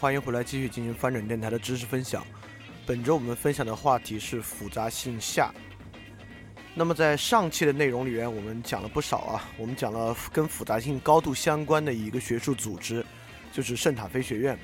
[0.00, 2.26] 欢迎回来继续进行翻转电台的知识分享。
[2.86, 5.52] 本周我们分享的话题是复杂性下。
[6.74, 13.04] 那么在上期的内容里面，我们讲了不少啊，我们讲了跟复杂性高度相关的一个学术组织，
[13.52, 14.58] 就是圣塔菲学院。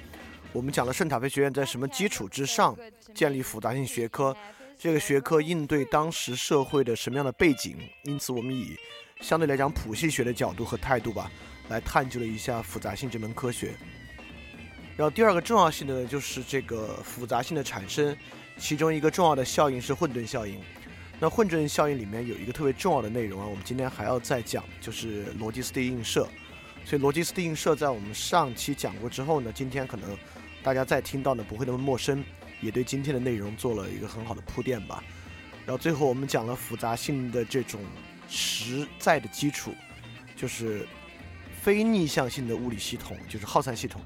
[0.54, 2.74] 我们讲了圣塔菲学院在什么基础之上
[3.14, 4.34] 建立复杂性学科，
[4.78, 8.74] 这个学科应对当时社会的什么样的背景，因此我们以
[9.20, 11.30] 相对来讲谱系学的角度和态度吧，
[11.68, 13.74] 来探究了一下复杂性这门科学。
[14.96, 18.16] 然后第二个重要性的呢，就是这个复杂性的产生，
[18.56, 20.58] 其中一个重要的效应是混沌效应。
[21.20, 26.26] 那混沌效应里面有一个特别重要的内容啊，我们今天还要再讲，就是逻辑斯蒂映射。
[26.84, 30.16] 所以逻辑斯蒂映射在我们上期讲过之后呢，今天可能
[30.62, 32.24] 大家再听到呢不会那么陌生，
[32.62, 35.04] 也对今天的内容做了一个很好的铺垫吧。
[35.66, 37.80] 然后最后我们讲了复杂性的这种
[38.28, 39.74] 实在的基础，
[40.36, 40.86] 就是
[41.60, 44.00] 非逆向性的物理系统，就是耗散系统。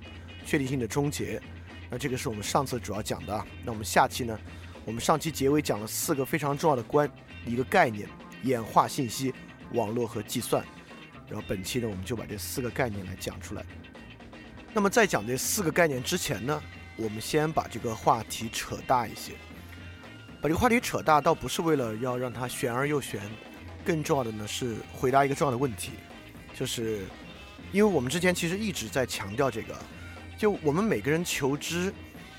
[0.51, 1.41] 确定性的终结，
[1.89, 3.47] 那这个是我们上次主要讲的啊。
[3.65, 4.37] 那我们下期呢？
[4.85, 7.09] 我们上期结尾讲了四个非常重要的关
[7.47, 8.09] 一个概念：
[8.43, 9.33] 演化信息、
[9.75, 10.65] 网络和计算。
[11.29, 13.65] 然后本期呢，我们就把这四个概念来讲出来。
[14.75, 16.61] 那么在讲这四个概念之前呢，
[16.97, 19.35] 我们先把这个话题扯大一些。
[20.43, 23.21] 把这个话题扯大，倒不是为了要让它玄而又玄，
[23.85, 25.93] 更重要的呢是回答一个重要的问题，
[26.53, 27.07] 就是
[27.71, 29.79] 因为我们之前其实一直在强调这个。
[30.41, 31.93] 就我们每个人求知，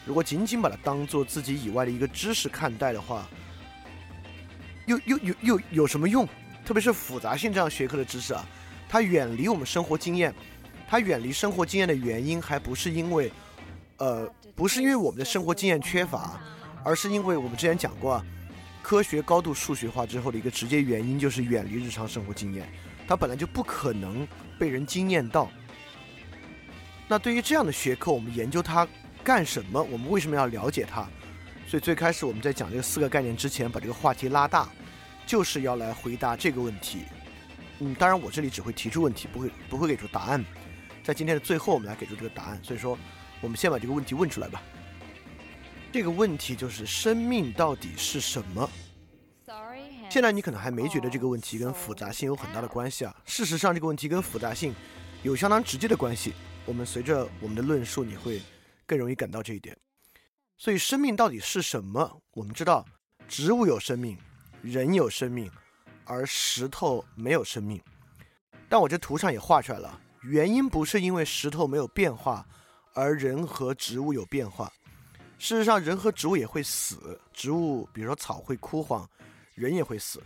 [0.07, 3.29] 如果仅仅把它当做自己以外的一个知识看待的话，
[4.87, 6.27] 又又又又有什么用？
[6.65, 8.43] 特别是复杂性这样学科的知识啊，
[8.89, 10.33] 它远离我们生活经验，
[10.87, 13.31] 它远离生活经验的原因，还不是因为，
[13.97, 16.41] 呃，不是因为我们的生活经验缺乏，
[16.83, 18.25] 而是因为我们之前讲过，啊，
[18.81, 22.67] 科学高度数学化之后的一个直接原因就是远离日常生活经验，
[23.07, 25.51] 它本来就不可能被人经验到。
[27.11, 28.87] 那对于这样的学科，我们研究它
[29.21, 29.83] 干什么？
[29.83, 31.05] 我们为什么要了解它？
[31.67, 34.69] 所以最开始我们在讲这个四个概念之前，把这个话题拉大，
[35.25, 36.99] 就是要来回答这个问题。
[37.79, 40.41] 嗯，当然我这里只会提出问题，不会不会给出答案。
[41.03, 42.57] 在今天的最后，我们来给出这个答案。
[42.63, 42.97] 所以说，
[43.41, 44.63] 我们先把这个问题问出来吧。
[45.91, 48.69] 这个问题就是生命到底是什么？
[50.09, 53.13] 现在你可能还没觉得这个问题跟复杂性有很大的关系啊。
[53.25, 54.73] 事实上，这个问题跟复杂性
[55.23, 56.33] 有相当直接的关系。
[56.65, 58.41] 我们随着我们的论述，你会
[58.85, 59.77] 更容易感到这一点。
[60.57, 62.21] 所以，生命到底是什么？
[62.31, 62.85] 我们知道，
[63.27, 64.17] 植物有生命，
[64.61, 65.49] 人有生命，
[66.05, 67.81] 而石头没有生命。
[68.69, 72.45] 但我这图上也画出来了，原因不是因为石头没有变化，
[72.93, 74.71] 而人和植物有变化。
[75.37, 79.07] 事实上，人和植物也会死，植物比如说草会枯黄，
[79.55, 80.21] 人也会死。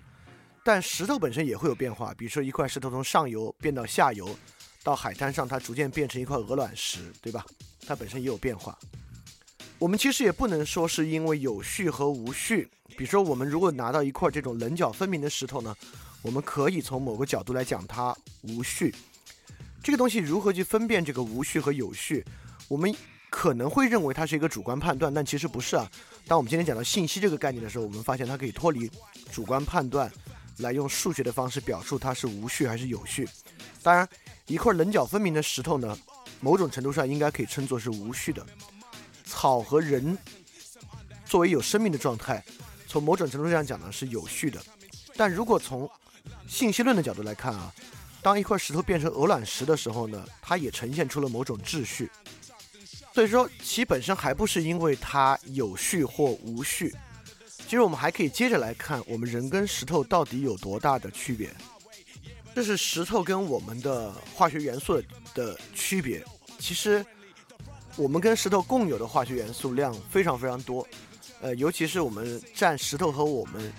[0.64, 4.38] 但石头本身也会有变化，比如说一块石头从上游变到下游。
[4.86, 7.44] 到海滩上，它逐渐变成一块鹅卵石，对吧？
[7.88, 8.78] 它本身也有变化。
[9.80, 12.70] 我们其实也不能说是因为有序和无序。
[12.96, 15.76] 比如说，我们如果拿到一块这种棱角分明的石头呢，
[16.22, 18.94] 我们可以从某个角度来讲它无序。
[19.82, 22.24] 这个东西如何去分辨这个无序和有序？
[22.68, 22.96] 我们
[23.32, 25.90] 可能会认为它是一个主观判断，但其实不是啊。
[26.28, 28.88] 当我们今天讲到信息这个概念的时候，我们发现它可以脱离
[29.32, 30.12] 主观判断，
[30.60, 33.28] 来用数学的方式表述它是无序还是有序。
[33.82, 34.08] 当然。
[34.48, 35.98] 一块棱角分明的石头呢，
[36.40, 38.46] 某种程度上应该可以称作是无序的。
[39.26, 40.18] 草和人
[41.26, 42.44] 作为有生命的状态，
[42.88, 44.62] 从某种程度上讲呢是有序的。
[45.16, 45.90] 但如果从
[46.48, 47.74] 信息论的角度来看啊，
[48.22, 52.12] 当一块石头变成鹅卵石的时候呢，它也呈现出了某种秩序。
[53.14, 56.94] 所以说，其本身还不是因为它有序或无序。
[57.48, 61.50] 其实我们还可以接着来看，我们人跟石头到底有多大的区别。
[62.56, 65.04] 这是石头跟我们的化学元素
[65.34, 66.24] 的区别。
[66.58, 67.06] 其实，
[67.98, 70.88] 我们跟石头共有的化学元素量非常非常多。
[71.42, 73.72] 呃，尤其是我们占石头和我们。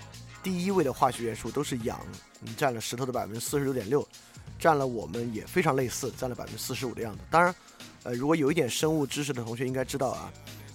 [0.42, 1.98] 第一位的化学元素都是氧，
[2.56, 4.06] 占了石头的百分之四十六点六，
[4.60, 7.20] 占了我们也非常类似，占了百分之四十五的样子。
[7.28, 7.52] 当然，
[8.04, 10.32] 呃，如果有一点生物知识的同学应该知道啊，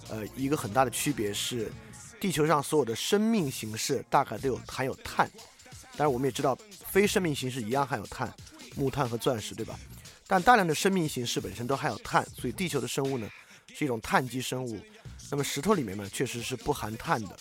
[0.09, 1.71] 呃，一个很大的区别是，
[2.19, 5.29] 地球上所有的生命形式大概都有含有碳，
[5.95, 6.57] 当然我们也知道
[6.91, 8.31] 非生命形式一样含有碳，
[8.75, 9.79] 木炭和钻石，对吧？
[10.27, 13.29] 但大量的生命形式本身都含有碳，所以地球的生物呢
[13.73, 14.77] 是一种碳基生物。
[15.29, 17.39] 那么石头里面呢确实是不含碳的。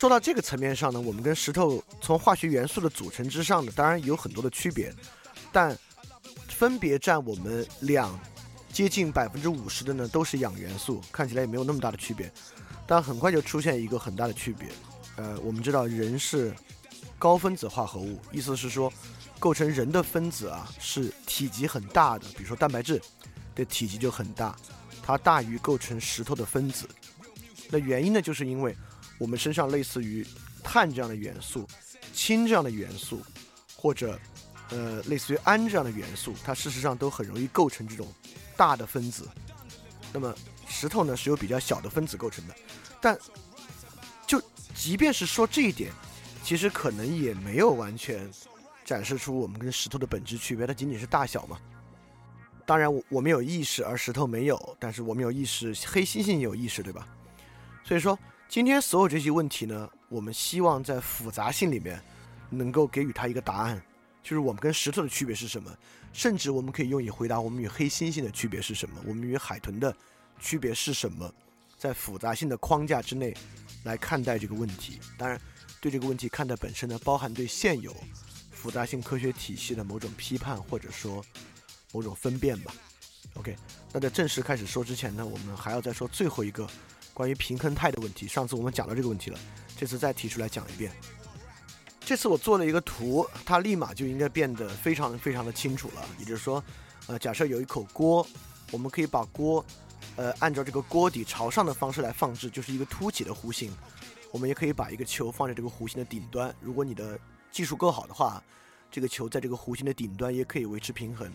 [0.00, 4.90] 说到这个层面上呢，我们跟石头从化学元素的组成之上呢，当然有很多的区别，
[5.52, 5.76] 但
[6.48, 8.18] 分别占我们两
[8.72, 12.32] 接近百分之五十的呢，都是氧元素，看起来也没有那么大的区别。
[12.86, 14.68] 但很快就出现一个很大的区别，
[15.16, 16.54] 呃，我们知道人是
[17.18, 18.92] 高分子化合物，意思是说，
[19.38, 23.00] 构成人的分子啊是体积很大的，比如说蛋白质
[23.54, 24.56] 的体积就很大，
[25.02, 26.88] 它大于构成石头的分子。
[27.70, 28.76] 那原因呢，就是因为。
[29.18, 30.26] 我们身上类似于
[30.62, 31.66] 碳这样的元素、
[32.12, 33.22] 氢这样的元素，
[33.74, 34.20] 或者
[34.68, 38.12] 呃类似于氨这样的元素，它事实上都很容易构成这种
[38.58, 39.26] 大的分子。
[40.12, 40.34] 那么
[40.68, 42.54] 石头呢是由比较小的分子构成的，
[43.00, 43.18] 但
[44.26, 44.38] 就
[44.74, 45.90] 即便是说这一点，
[46.46, 48.30] 其实可能也没有完全
[48.84, 51.58] 展示出我们跟石头的本质区别，它仅仅是大小嘛。
[52.64, 57.04] 当然我我们有意识，而石头没有，但是我们有意识，黑猩猩也有意识，对吧？
[57.82, 58.16] 所以说。
[58.48, 62.00] 今天所有这些问题呢，我们希望在复杂性里面
[62.48, 63.82] 能够给予它一个答案，
[64.22, 65.76] 就是我们跟石头的区别是什么，
[66.12, 69.92] 甚至我们可以用以回答我们与黑猩猩的区别是什么，我们与海豚的
[70.38, 71.28] 区别是什么，
[71.76, 73.34] 在复杂性的框架之内
[73.82, 75.00] 来看待这个问题。
[75.18, 75.40] 当然，
[75.86, 77.94] 对这个问题看待本身呢，包含对现有
[78.50, 81.24] 复杂性科学体系的某种批判或者说
[81.92, 82.74] 某种分辨吧。
[83.34, 83.54] OK，
[83.92, 86.68] 那在正式开始说之前呢，我们还要再说最后一个。
[87.14, 89.38] 关于平衡态的问题，上次我们讲到这个问题了，
[89.74, 90.92] 这次再提出来讲一遍。
[91.98, 96.06] 这次我做了一个图，它立马就应该变得非常非常的清楚了。
[96.18, 96.62] 也就是说，
[97.06, 98.26] 呃，假设有一口锅，
[98.70, 99.64] 我们可以把锅，
[100.16, 103.72] 呃，按照这个锅底朝上的方式来放置，就是一个凸起的弧形。
[104.30, 106.54] 我们也可以把一个球放在这个弧形的顶端。
[106.60, 107.18] 如果你的
[107.50, 108.42] 技术够好的话，
[108.90, 111.30] 这个球在这个弧形的顶端也可以维持平衡。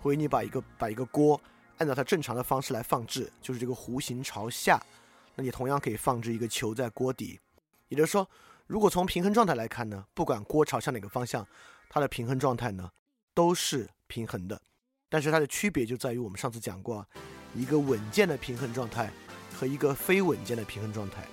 [0.00, 1.40] 或者你把一个把一个锅
[1.78, 4.82] 按照它正常的方式来放置，就是这个弧形朝下。
[5.36, 7.38] 那你同样可以放置一个球在锅底，
[7.88, 8.28] 也就是说，
[8.66, 11.46] 如果从平衡状态来看呢，不管锅朝向哪个方向，
[11.88, 12.90] 它的平衡状态呢
[13.32, 14.60] 都是平衡的。
[15.08, 17.06] 但是它的区别就在于我们上次讲过，
[17.54, 19.10] 一个稳健的平衡状态
[19.54, 21.26] 和一个非稳健的平衡状态。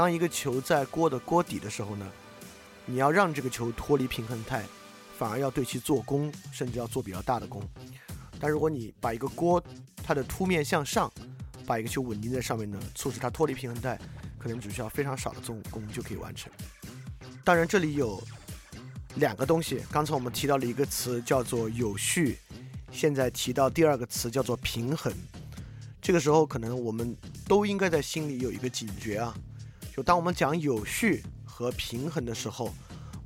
[0.00, 2.10] 当一个球在锅的锅底的时候呢，
[2.86, 4.64] 你要让这个球脱离平衡态，
[5.18, 7.62] 反而要对其做功，甚至要做比较大的功。
[8.40, 9.62] 但如果你把一个锅
[10.02, 11.12] 它的凸面向上，
[11.66, 14.00] 把一个球稳定在上面呢，促使它脱离平衡带，
[14.38, 16.50] 可能只需要非常少的重功就可以完成。
[17.44, 18.22] 当然，这里有
[19.16, 19.82] 两个东西。
[19.92, 22.38] 刚才我们提到了一个词叫做有序，
[22.90, 25.12] 现在提到第二个词叫做平衡。
[26.00, 27.14] 这个时候，可能我们
[27.46, 29.36] 都应该在心里有一个警觉啊，
[30.02, 32.74] 当我们讲有序和平衡的时候，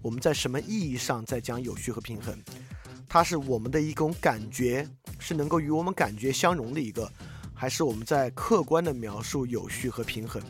[0.02, 2.38] 我们在什么意义上在讲有序和平衡？
[3.08, 4.88] 它是我们的一种感觉，
[5.18, 7.10] 是能够与我们感觉相融的一个。
[7.56, 10.42] 还是我们在客观的描述有序和平衡，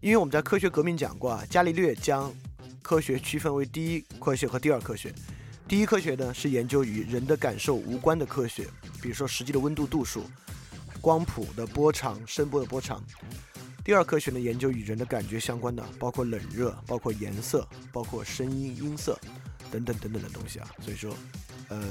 [0.00, 2.34] 因为我们在科学革命讲过啊，伽利略将
[2.82, 5.14] 科学区分为第一科学和第二科学。
[5.68, 8.66] 第一科学呢是研究与人的感受无关的科学，
[9.00, 10.24] 比如说实际的温度度数、
[11.00, 13.02] 光谱的波长、声波的波长。
[13.84, 19.18] 第二科学呢研究与人的感觉相关的，包括冷热、包括颜色、包括声音、音色
[19.70, 20.66] 等等等等的东西啊。
[20.80, 21.14] 所以说，
[21.68, 21.86] 呃，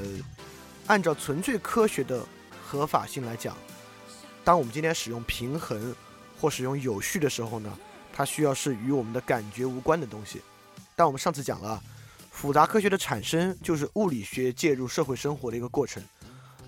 [0.87, 2.25] 按照纯粹科学的
[2.65, 3.55] 合法性来讲。
[4.43, 5.95] 当我们今天使用平衡
[6.41, 7.71] 或使用有序的时候呢，
[8.11, 10.41] 它需要是与我们的感觉无关的东西。
[10.95, 11.79] 但我们上次讲了，
[12.31, 16.03] 复杂科学的产生就是物理学介入社会生活的一个过程。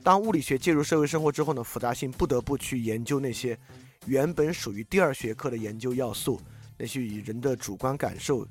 [0.03, 3.58] 当物理学介入社会生活之后呢，复杂性不得不去研究那些
[4.05, 6.39] 原本属于第二学科的研究要素，
[6.77, 8.47] 那些与人的主观感受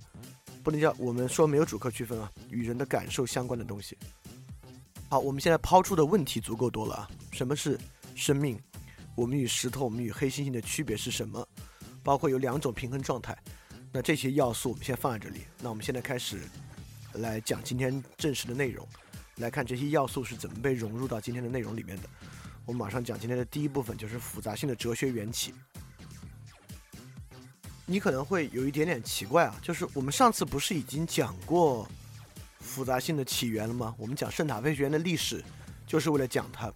[0.63, 3.97] 不能叫我们说没有主客区分啊，与人的感受相关的东西。
[5.09, 7.11] 好，我们现在抛出的问题足够多了啊！
[7.31, 7.79] 什么是
[8.17, 8.59] 生命？
[9.15, 11.47] 我们与石头、我们与黑猩猩的区别是什么？
[12.03, 13.37] 包括有两种平衡状态。
[13.93, 15.43] 那这些要素我们先放在这里。
[15.61, 16.41] 那我们现在开始
[17.13, 18.85] 来讲今天正式的内容，
[19.37, 22.09] 来看这些要素是怎么被融入到今天的内容里面的。
[22.67, 25.55] 我们马上讲今天的第一部分，就是复杂性的哲学缘起。
[27.87, 31.89] 你可能会有一点点奇怪啊，就是我们上次不是已经讲过
[32.61, 33.95] 复杂性的起源了吗？
[33.99, 35.45] 我们讲圣塔菲学院的历史，
[35.87, 36.73] 就是为了讲它。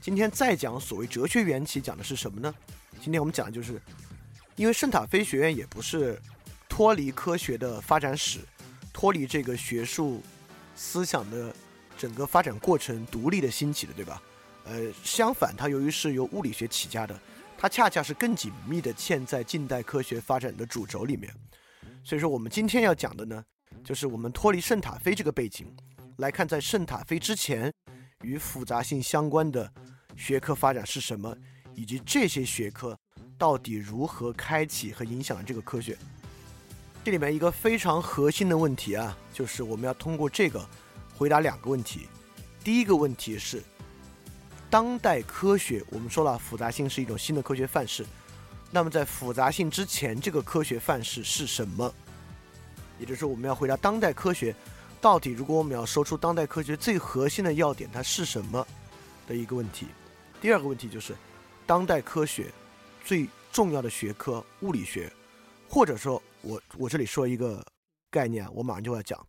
[0.00, 2.54] 今天再讲所谓哲学缘起，讲的是什么呢？
[3.00, 3.80] 今天我们讲的就是，
[4.56, 6.20] 因为圣塔菲学院也不是。
[6.72, 8.38] 脱离科学的发展史，
[8.92, 10.22] 脱离这个学术
[10.76, 11.54] 思想的
[11.98, 14.22] 整个发展过程独立的兴起的，对吧？
[14.70, 17.20] 呃，相反，它由于是由物理学起家的，
[17.58, 21.28] 它恰恰是更紧密的嵌在近代科学发展的主轴里面。
[22.04, 23.44] 所以说，我们今天要讲的呢，
[23.82, 25.66] 就是我们脱离圣塔菲这个背景
[26.18, 27.72] 来看，在圣塔菲之前
[28.22, 29.68] 与复杂性相关的
[30.16, 31.36] 学科发展是什么，
[31.74, 32.96] 以及这些学科
[33.36, 35.98] 到底如何开启和影响了这个科学。
[37.02, 40.64] 这里面一个非常核心的问题啊，就是我们要通过这个
[41.16, 42.06] 回答两个问题。
[42.62, 43.60] 第一个问题是，
[44.70, 48.06] 当代科学，我们说了复杂性是一种新的科学范式，
[48.70, 51.92] 那么在复杂性之前，这个科学范式是什么？
[52.98, 54.54] 也就是说，我们要回答当代科学
[55.00, 58.66] 到底，如果我们要说出当代科学最核心的要点，它是什么
[59.26, 59.88] 的一个问题。
[60.40, 61.14] 第二个问题就是，
[61.66, 62.52] 当代科学
[63.04, 65.12] 最重要的学科物理学，
[65.68, 66.22] 或者说。
[66.42, 67.62] 我我这里说一个
[68.10, 69.26] 概念，我马上就要讲，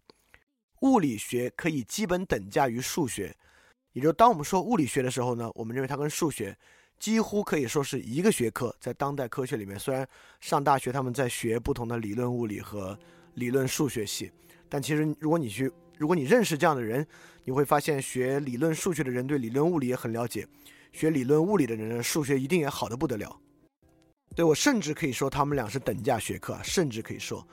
[0.79, 3.35] 物理学可以基本等价于数学，
[3.93, 6.57] 也就当我们说物理学的时候呢，我们认为它跟数学
[6.99, 8.73] 几乎可以说是一个学科。
[8.79, 10.07] 在当代科学里面，虽然
[10.39, 12.97] 上大学他们在学不同的理论物理和
[13.33, 14.31] 理论数学系，
[14.69, 17.05] 但其实如果你去，如果你认识这样的人，
[17.43, 20.47] 你会发现学理论数学的人对理论物理也很了解，
[20.93, 23.35] 学理论物理的人数学一定也好的不得了。
[24.35, 27.45] 对我甚至可以说他们俩是等价学科，甚至可以说，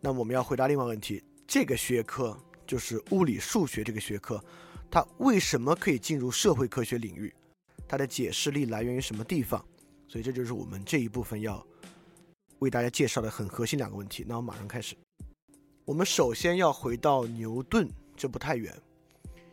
[0.00, 2.34] 那我们要回答另外问题：这个学科
[2.66, 4.42] 就是物理数学这个学科，
[4.92, 7.34] 它为什么可以进入社会科学领域？
[7.88, 9.64] 它的解释力来源于什么地方？
[10.06, 11.66] 所以这就是我们这一部分要
[12.58, 14.22] 为大家介绍的很核心两个问题。
[14.28, 14.94] 那我马上开始。
[15.86, 18.70] 我们首先要回到牛顿，这不太远，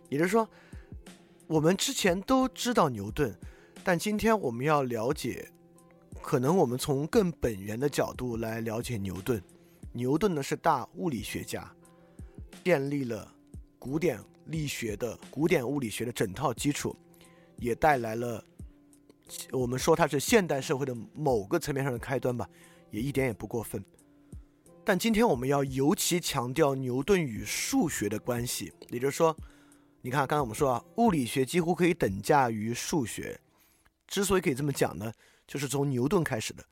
[0.09, 0.45] 也就是说，
[1.47, 3.33] 我们之前都知道牛顿，
[3.81, 5.49] 但今天我们要了解。
[6.21, 9.41] 可能我们从更本源的角度来了解牛顿。
[9.93, 11.73] 牛顿呢是大物理学家，
[12.65, 13.33] 建立了
[13.79, 16.95] 古典力学的古典物理学的整套基础，
[17.57, 18.43] 也带来了
[19.51, 22.49] 我们说它是现代社会的某个层面上的开端吧，
[22.91, 23.83] 也一点也不过分。
[24.83, 29.35] 但今天我们要尤其强调牛顿与数学的关系，也就是说，
[30.01, 33.39] 你看刚才我们说啊，物理学几乎可以等价于数学。
[34.07, 35.13] 之所以可以这么讲呢？
[35.45, 36.63] 就是从牛顿开始的。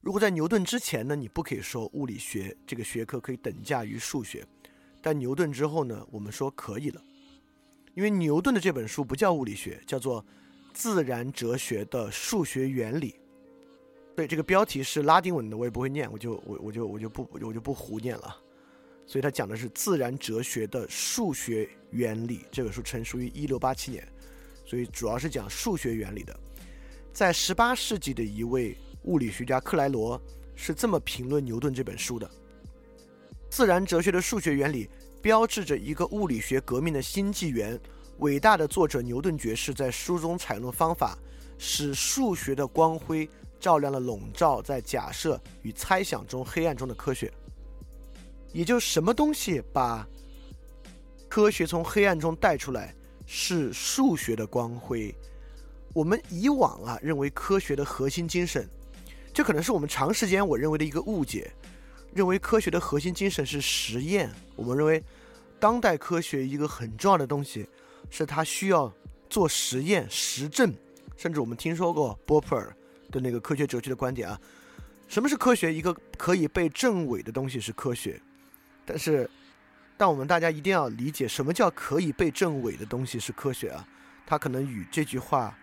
[0.00, 4.44] 如果在牛顿之前呢，你不可以说物理学这个学科可以等价于数学。
[5.00, 7.00] 但牛顿之后呢，我们说可以了，
[7.94, 10.22] 因为牛顿的这本书不叫物理学，叫做
[10.72, 13.10] 《自然哲学的数学原理》。
[14.16, 18.36] 对，这个标题是拉丁文的，我也不会念，我就我我就我就不我就不胡念了。
[19.06, 22.44] 所以他讲的是自然哲学的数学原理。
[22.52, 24.06] 这本书成书于一六八七年，
[24.64, 26.38] 所以主要是讲数学原理的。
[27.12, 30.20] 在十八世纪的一位物理学家克莱罗
[30.54, 32.30] 是这么评论牛顿这本书的：
[33.50, 34.88] 自然哲学的数学原理
[35.22, 37.78] 标志着一个物理学革命的新纪元。
[38.18, 41.16] 伟大的作者牛顿爵士在书中采用的方法，
[41.56, 47.32] 使数学的光辉照亮了笼罩在假设与猜想中黑暗中的科学。
[48.52, 50.06] 也就什么东西把
[51.28, 55.14] 科学从黑暗中带出来，是数学的光辉。
[55.94, 58.68] 我们以往啊认为科学的核心精神，
[59.32, 61.50] 这可能是我们长时间我认为的一个误解，
[62.12, 64.30] 认为科学的核心精神是实验。
[64.56, 65.02] 我们认为，
[65.58, 67.68] 当代科学一个很重要的东西，
[68.10, 68.92] 是它需要
[69.28, 70.74] 做实验、实证。
[71.16, 72.74] 甚至我们听说过波普尔
[73.10, 74.40] 的那个科学哲学的观点啊，
[75.08, 75.72] 什么是科学？
[75.72, 78.20] 一个可以被证伪的东西是科学。
[78.84, 79.28] 但是，
[79.96, 83.86] 但我们大家一定要理解，什么叫可以被证伪的东西是科学啊？
[84.26, 85.56] 它可能与这句话。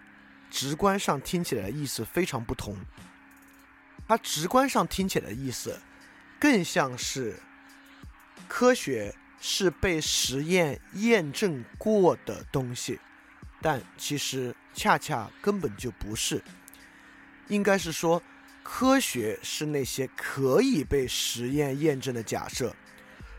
[0.50, 2.74] 直观上听起来的意思非常不同，
[4.08, 5.77] 它直观上听起来的意思，
[6.39, 7.36] 更像是
[8.48, 13.00] 科学是被实验验证过的东西，
[13.62, 16.41] 但其实恰恰根本就不是。
[17.48, 18.22] 应该是说，
[18.62, 22.75] 科学是那些可以被实验验证的假设，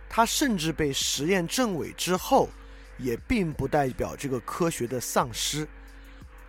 [0.08, 2.48] 它甚至被实验证伪之后，
[2.96, 5.68] 也并不代表这个科学的丧失。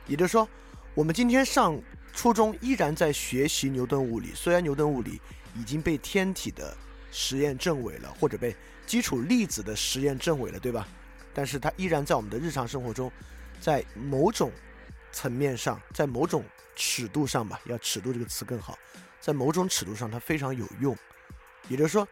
[0.08, 0.48] 也就是说，
[0.96, 1.80] 我们今天上
[2.14, 5.20] 初中依然在学习牛顿物理，虽然牛顿物理
[5.56, 6.76] 已经被天体的
[7.12, 10.88] 实验证伪了，或者被基础粒子的实验证伪了，对吧？
[11.34, 13.12] 但是它依然在我们的日常生活中，
[13.62, 14.52] 在某种
[15.12, 16.44] 层面上，在某种
[16.76, 18.78] 尺度上吧，要尺度这个词更好，
[19.20, 20.98] 在某种尺度上它非常有用。
[21.68, 22.08] 也就是说，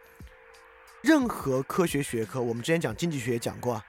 [1.02, 3.84] 任何科学学科，我们之前讲经济学也讲过啊，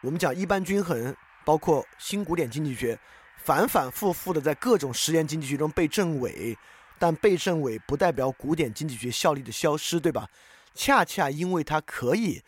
[0.00, 2.98] 我们讲一般均衡，包括新古典经济学，
[3.44, 6.56] 反反复复的在各种实验经济学中被证伪，
[7.02, 10.30] 但被证伪不代表古典经济学效力的消失，对吧？
[10.72, 12.40] 恰恰因为它可以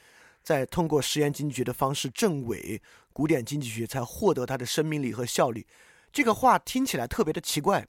[0.44, 2.80] 在通过实验经济学的方式证伪，
[3.12, 5.66] 古典经济学才获得它的生命力和效力。
[6.12, 7.84] 这个话听起来特别的奇怪，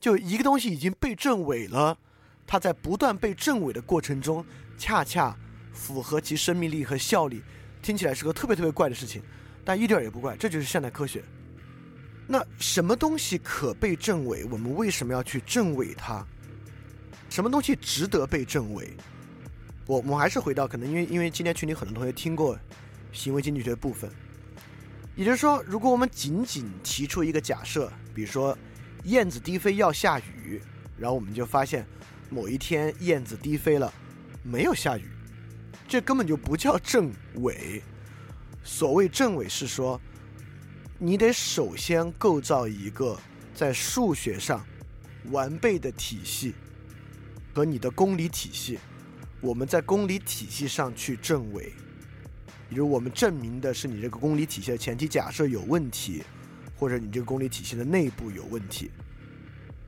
[0.00, 1.98] 就一个东西已经被证伪了。
[2.46, 4.42] 它在不断被证伪的过程中，
[4.78, 5.36] 恰恰
[5.74, 7.42] 符合其生命力和效力，
[7.82, 9.22] 听起来是个特别特别怪的事情，
[9.62, 11.22] 但一点也不怪，这就是现代科学。
[12.32, 14.42] 那什么东西可被证伪？
[14.46, 16.24] 我们为什么要去证伪它？
[17.28, 18.96] 什么东西值得被证伪？
[19.84, 22.58] 我我还是回到可能因为因为今天群里很多同学听过
[23.12, 24.10] 行为经济学部分，
[25.14, 28.56] 也就是说，如果我们仅仅提出一个假设，比如说
[29.04, 30.58] 燕子低飞要下雨，
[30.96, 31.86] 然后我们就发现。
[32.30, 33.92] 某一天，燕子低飞了，
[34.42, 35.06] 没有下雨，
[35.86, 37.82] 这根本就不叫证伪。
[38.64, 40.00] 所谓证伪是说，
[41.04, 43.18] 你得首先构造一个
[43.52, 44.64] 在数学上
[45.32, 46.54] 完备的体系
[47.52, 48.78] 和你的公理体系。
[49.40, 51.72] 我们在公理体系上去证伪，
[52.68, 56.22] 比如我们证明的是你这个公理体系的前提假设有问题，
[56.76, 58.88] 或者你这个公理体系的内部有问题。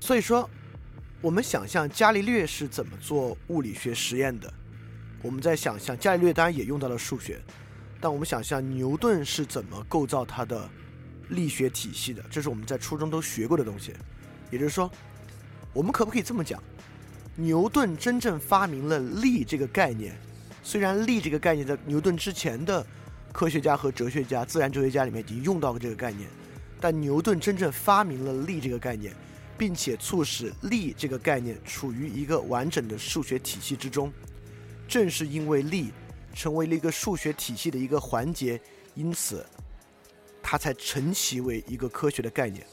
[0.00, 0.50] 所以说。
[1.22, 4.52] 我们想象伽利略是怎么做物理学实验的？
[5.22, 7.40] 我们在想象伽利略当然也用到了数学，
[7.98, 10.68] 但我们想象牛顿是怎么构造他的
[11.28, 12.24] 力学体系的？
[12.30, 13.92] 这是我们在初中都学过的东西。
[14.50, 14.90] 也就是说，
[15.72, 16.62] 我们可不可以这么讲？
[17.36, 20.14] 牛顿真正发明了力这个概念，
[20.62, 22.86] 虽然力这个概念在牛顿之前的
[23.32, 26.28] 科学家和哲学家、自然哲学家里面已经用到过这个概念，
[26.80, 29.14] 但牛顿真正发明了力这个概念。
[29.56, 34.12] 并且促使力这个概念处于一个完整的数学体系之中，
[34.88, 35.92] 正是因为力
[36.34, 38.60] 成为了一个数学体系的一个环节，
[38.94, 39.46] 因此
[40.46, 42.64] 它才成其为一个科学的概念。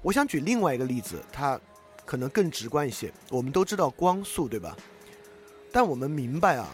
[0.00, 1.60] 我想举另外一个例子，它
[2.06, 3.12] 可能更直观一些。
[3.28, 4.74] 我们都知道光速，对吧？
[5.70, 6.66] 但我们明白啊，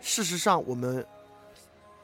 [0.00, 1.04] 事实上我们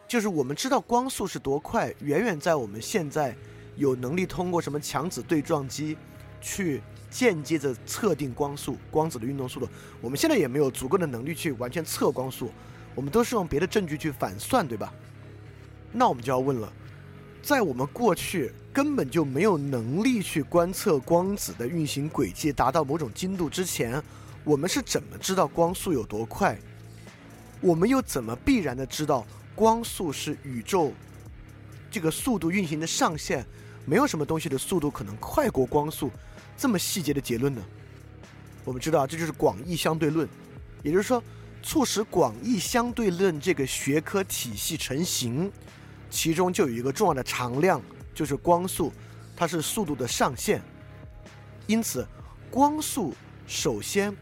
[0.09, 3.35] 就是我们知道光速是多快，远远在我们现在
[3.76, 5.96] 有能力通过什么强子对撞机。
[6.38, 6.80] 去
[7.11, 9.68] 间接着测定光速、光子的运动速度，
[10.00, 12.52] 我们现在也没有足够的能力去完全测光速，
[12.94, 14.92] 我们都是用别的证据去反算，对吧？
[15.90, 16.72] 那我们就要问了，
[17.46, 24.02] 在我们过去根本就没有能力去观测光子的运行轨迹达到某种精度之前，
[24.42, 26.59] 我们是怎么知道光速有多快？
[27.61, 30.92] 我们又怎么必然的知道光速是宇宙
[31.88, 33.46] 这个速度运行的上限？
[33.85, 36.11] 没有什么东西的速度可能快过光速。
[36.56, 37.62] 这么细节的结论呢？
[38.64, 40.28] 我们知道，这就是广义相对论，
[40.82, 41.22] 也就是说，
[41.62, 45.48] 促使广义相对论这个学科体系成型，
[46.10, 47.80] 其中就有一个重要的常量，
[48.14, 48.92] 就是光速，
[49.36, 50.62] 它是速度的上限。
[51.66, 52.06] 因此，
[52.50, 53.14] 光速
[53.46, 54.16] 首先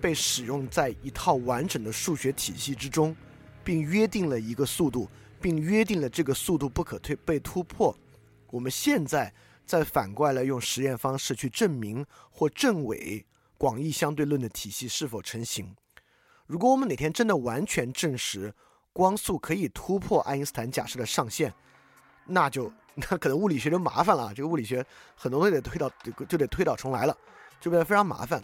[0.00, 3.14] 被使用在一套完整的数学体系之中，
[3.62, 5.08] 并约定了一个速度，
[5.40, 7.96] 并约定了这个速度不可推被突破。
[8.50, 9.32] 我们现在。
[9.68, 13.26] 再反过来用实验方式去证明或证伪
[13.58, 15.76] 广义相对论的体系是否成型。
[16.46, 18.54] 如果我们哪天真的完全证实
[18.98, 21.54] 光速可以突破爱因斯坦假设的上限，
[22.24, 24.34] 那就那可能物理学就麻烦了。
[24.34, 24.84] 这个物理学
[25.14, 25.88] 很多都得推倒，
[26.28, 27.16] 就得推倒重来了，
[27.60, 28.42] 就变得非常麻烦。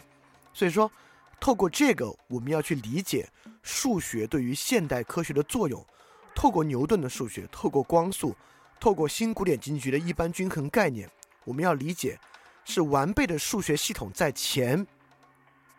[0.53, 0.89] 所以说，
[1.41, 3.27] 透过这个，我们要去理解
[3.63, 5.85] 数学对于现代科学的作用。
[6.33, 8.33] 透过牛顿的数学，透过光速。
[8.79, 11.09] 透过新古典经济学的一般均衡概念，
[11.43, 12.17] 我们要理解
[12.63, 14.87] 是完备的数学系统在前，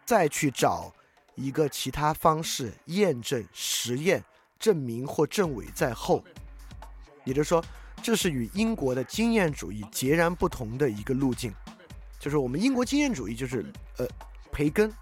[0.05, 0.93] 再去找
[1.35, 4.23] 一个其他方式验证、实验、
[4.59, 6.25] 证明或证伪在后。
[7.25, 7.65] 也就是说，
[8.03, 11.55] 这是与英国的经验主义截然不同的一个路径。
[12.19, 13.65] 就是我们英国经验主义就是
[13.99, 14.07] 呃
[14.53, 14.93] 培根，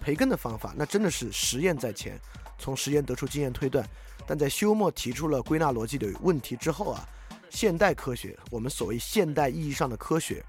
[0.00, 2.18] 培根的方法，那真的是实验在前，
[2.58, 3.86] 从实验得出经验推断。
[4.26, 7.08] 但在休谟提出了归纳逻辑的问题之后啊。
[7.50, 10.42] 现代科学，我们所谓现代意义上的科学，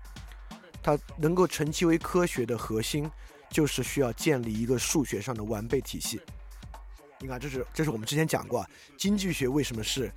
[0.82, 3.12] 它能够成其为科学的核心，
[3.49, 6.21] 就是需要建立一个数学上的完备体系。
[7.24, 10.12] 你看，这是这是我们之前讲过，经济学为什么是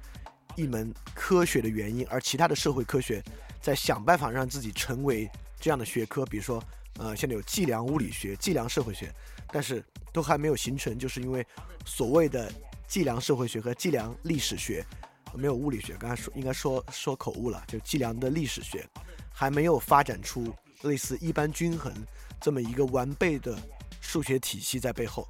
[0.57, 3.23] 一门科学的原因，而其他的社会科学
[3.63, 6.61] 在想办法让自己成为这样的学科，比如说，
[6.99, 9.09] 呃，现在有计量物理学、计量社会学，
[9.53, 11.47] 但是都还没有形成，就是因为
[11.85, 12.53] 所谓的
[12.89, 14.85] 计量社会学和计量历史学
[15.33, 18.85] 没有物理学，刚才说应该说说口误了，就计量的历史学
[19.33, 21.95] 还没有发展出类似一般均衡
[22.41, 23.57] 这么一个完备的
[24.01, 25.29] 数学体系在背后。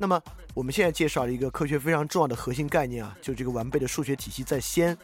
[0.00, 0.22] 那么
[0.54, 4.96] 我们现在介绍了一个科学非常重要的核心概念啊，就这个完备的数学体系在先，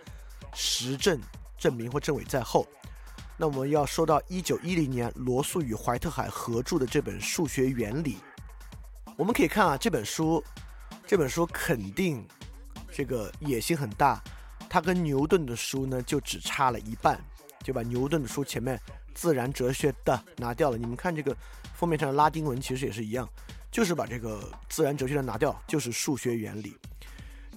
[0.54, 1.20] 实证
[1.59, 2.64] 证明或证伪在后。
[3.37, 8.14] 那我们要说到一九一零年罗素与怀特海合著的这本《数学原理》，
[9.16, 10.42] 我们可以看啊，这本书，
[11.04, 12.24] 这本书肯定
[12.92, 14.22] 这个野心很大，
[14.70, 17.20] 它跟牛顿的书呢就只差了一半，
[17.64, 18.80] 就把牛顿的书前面
[19.12, 20.78] 自然哲学的拿掉了。
[20.78, 21.37] 你们看这个
[21.74, 23.28] 封面上的拉丁文其实也是一样。
[23.74, 26.76] 就是把这个自然哲学的拿掉，就是数学原理。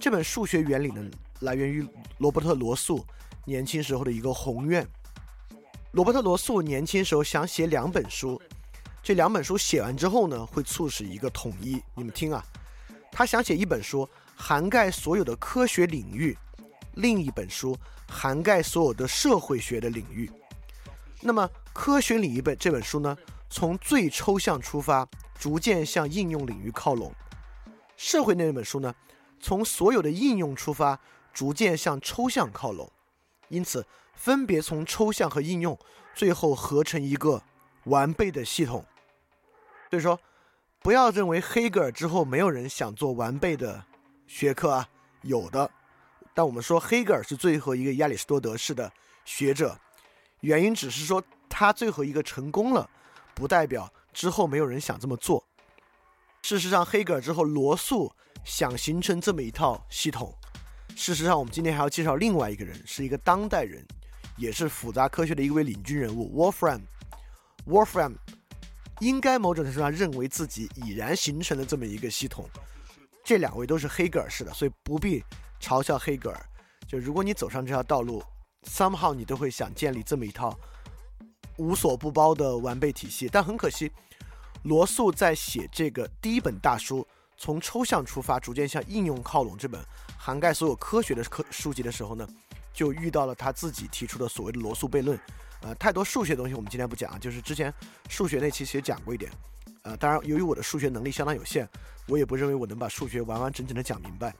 [0.00, 1.08] 这本数学原理呢，
[1.42, 3.06] 来源于罗伯特罗素
[3.44, 4.84] 年轻时候的一个宏愿。
[5.92, 8.42] 罗伯特罗素年轻时候想写两本书，
[9.00, 11.80] 这两本书写完之后呢，会促使一个统一。
[11.94, 12.44] 你们听啊，
[13.12, 16.36] 他想写一本书涵盖所有的科学领域，
[16.94, 17.78] 另一本书
[18.08, 20.28] 涵盖所有的社会学的领域。
[21.20, 23.16] 那么科学领域本这本书呢，
[23.48, 25.08] 从最抽象出发。
[25.38, 27.14] 逐渐向应用领域靠拢。
[27.96, 28.92] 社会那本书呢，
[29.38, 30.98] 从所有的应用出发，
[31.32, 32.90] 逐渐向抽象靠拢。
[33.46, 35.78] 因此，分别从抽象和应用，
[36.12, 37.40] 最后合成一个
[37.84, 38.84] 完备的系统。
[39.90, 40.18] 所以说，
[40.80, 43.84] 不要认为黑格尔之后没有人想做完备的
[44.26, 44.88] 学科啊，
[45.22, 45.70] 有的。
[46.34, 48.92] 但我们说黑格尔是最后一个亚里士多德式的
[49.24, 49.78] 学者，
[50.40, 52.90] 原因只是说他最后一个成功了，
[53.38, 53.92] 不代表。
[54.12, 55.46] 之后没有人想这么做。
[56.42, 58.12] 事实上，黑格尔之后，罗素
[58.44, 60.34] 想形成这么一套系统。
[60.96, 63.86] 事实上，我们今天还要介绍另外一个人，是一个当代人，
[64.36, 66.80] 也是复杂科学的一位领军人物 ——Wolfram。
[67.66, 68.14] Wolfram
[68.98, 72.48] 应该某种程度上认为自己已然形成了这么一个系统。
[73.22, 75.22] 这两位都是黑格尔式的，所以不必
[75.60, 76.46] 嘲笑黑格尔。
[76.88, 78.20] 就如果你走上这条道路
[78.64, 80.58] ，somehow 你都会想建立这么一套
[81.58, 83.28] 无所不包的完备体系。
[83.30, 83.92] 但很可惜。
[84.64, 89.80] 罗素在写这个第一本大书，从抽象出发，逐渐向应用靠拢这本
[90.18, 92.28] 涵盖所有科学的科书籍的时候呢，
[92.72, 95.18] 就遇到了他自己提出的所谓的罗素悖论。
[95.60, 97.72] 呃，太多数学东西我们今天不讲啊，就是之前
[98.08, 99.30] 数学那期其实讲过一点。
[99.82, 101.66] 呃，当然由于我的数学能力相当有限，
[102.08, 104.34] 我也不认为我能把数学完完整整的讲明白。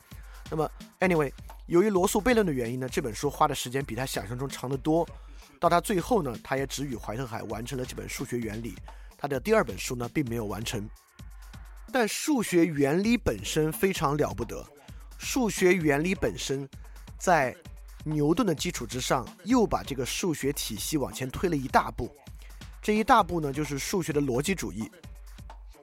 [0.51, 1.33] 那么，anyway，
[1.67, 5.09] 由于罗素悖论的原因呢，这本书花的时间比他想象中长得多。
[5.61, 8.75] 到他最后呢，他也只与怀特海完成了这本数学原理。
[9.17, 10.89] 他的第二本书呢，并没有完成，
[11.93, 14.65] 但数学原理本身非常了不得。
[15.19, 16.69] 数学原理本身，
[17.19, 17.53] 在
[18.05, 22.15] 牛顿的基础之上，又把这个数学体系往前推了一大步。
[22.81, 24.89] 这一大步呢，就是数学的逻辑主义。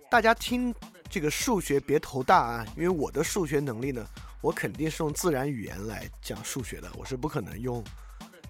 [0.10, 0.74] 大家听
[1.10, 4.08] 这个数学别头大啊，因为我的数学能力呢，
[4.40, 7.84] 我肯定是用自然语言来讲数学的，我是不可能用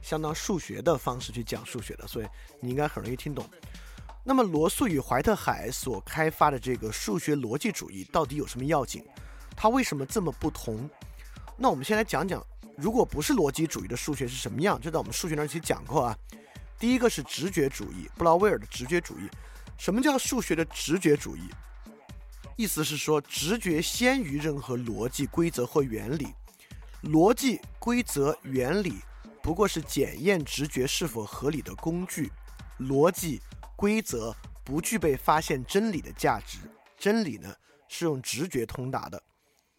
[0.05, 2.27] 相当数学的方式去讲数学的，所以
[2.59, 3.43] 你应该很容易听懂。
[4.23, 9.03] 那么，罗素与怀特海所开发的这个数学逻辑主义到底有什么要紧？
[9.55, 10.87] 它为什么这么不同？
[11.57, 12.45] 那我们先来讲讲，
[12.77, 14.79] 如果不是逻辑主义的数学是什么样？
[14.79, 16.15] 就在我们数学那期讲过啊。
[16.77, 19.27] 第一个是直觉主义，布劳威尔的直觉主义。
[19.75, 21.49] 什么叫数学的直觉主义？
[22.57, 26.27] 意思是说，直觉先于任何逻辑规则或原理，
[27.01, 28.99] 逻辑规则原理
[29.45, 32.31] 不过是检验直觉是否合理的工具，
[32.79, 33.39] 逻辑。
[33.75, 36.57] 规则不具备发现真理的价值，
[36.97, 37.53] 真理呢
[37.87, 39.21] 是用直觉通达的。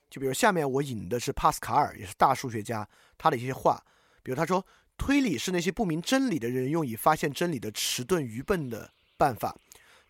[0.09, 3.83] 就比如下面我引的是帕斯卡尔，也是大数学家，他的一些话。
[4.23, 4.65] 比如他说，
[4.97, 9.57] 推理是那些不明真理的人用以发现真理的迟钝愚笨的办法。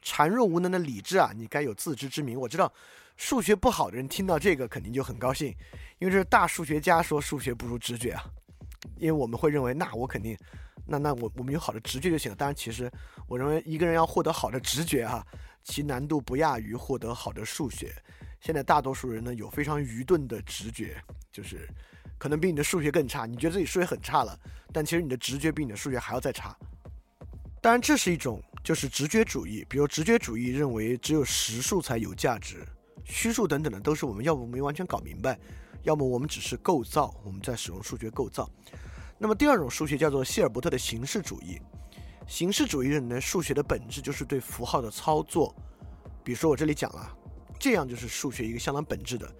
[0.03, 2.39] 孱弱无能的理智啊，你该有自知之明。
[2.39, 2.71] 我知道
[3.17, 5.49] 数学不好的人听到这个肯定就很高兴，
[5.99, 8.23] 因为这是大数学家说数学不如直觉啊。
[8.99, 10.37] 因为我们会认为，那我肯定。
[10.89, 12.37] 那那我我们有好的直觉就行了。
[12.37, 12.89] 当然，其实
[13.27, 15.27] 我认为一个人要获得好的直觉哈，
[15.65, 17.93] 其难度不亚于获得好的数学。
[18.41, 20.97] 现在大多数人呢有非常愚钝的直觉，
[21.33, 21.69] 就是
[22.19, 23.27] 可能比你的数学更差。
[23.27, 24.39] 你觉得自己数学很差了，
[24.73, 26.57] 但其实你的直觉比你的数学还要再差。
[27.61, 29.67] 当然，这是一种就是直觉主义。
[29.69, 32.65] 比如直觉主义认为只有实数才有价值，
[33.05, 35.37] 虚数等等的都是我们要不没完全搞明白，
[35.87, 38.51] 要么我们只是构造，我们在使用数学构造。
[39.19, 41.61] 那么第二种数学叫做希尔伯特的形式主义。
[42.27, 45.55] 形式主义认为数学的本质就是对符号的操作。
[46.25, 47.17] 比如说我这里讲了，
[47.57, 49.33] 这样就是数学一个相当本质的。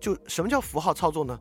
[0.00, 1.38] 就什么叫符号操作呢？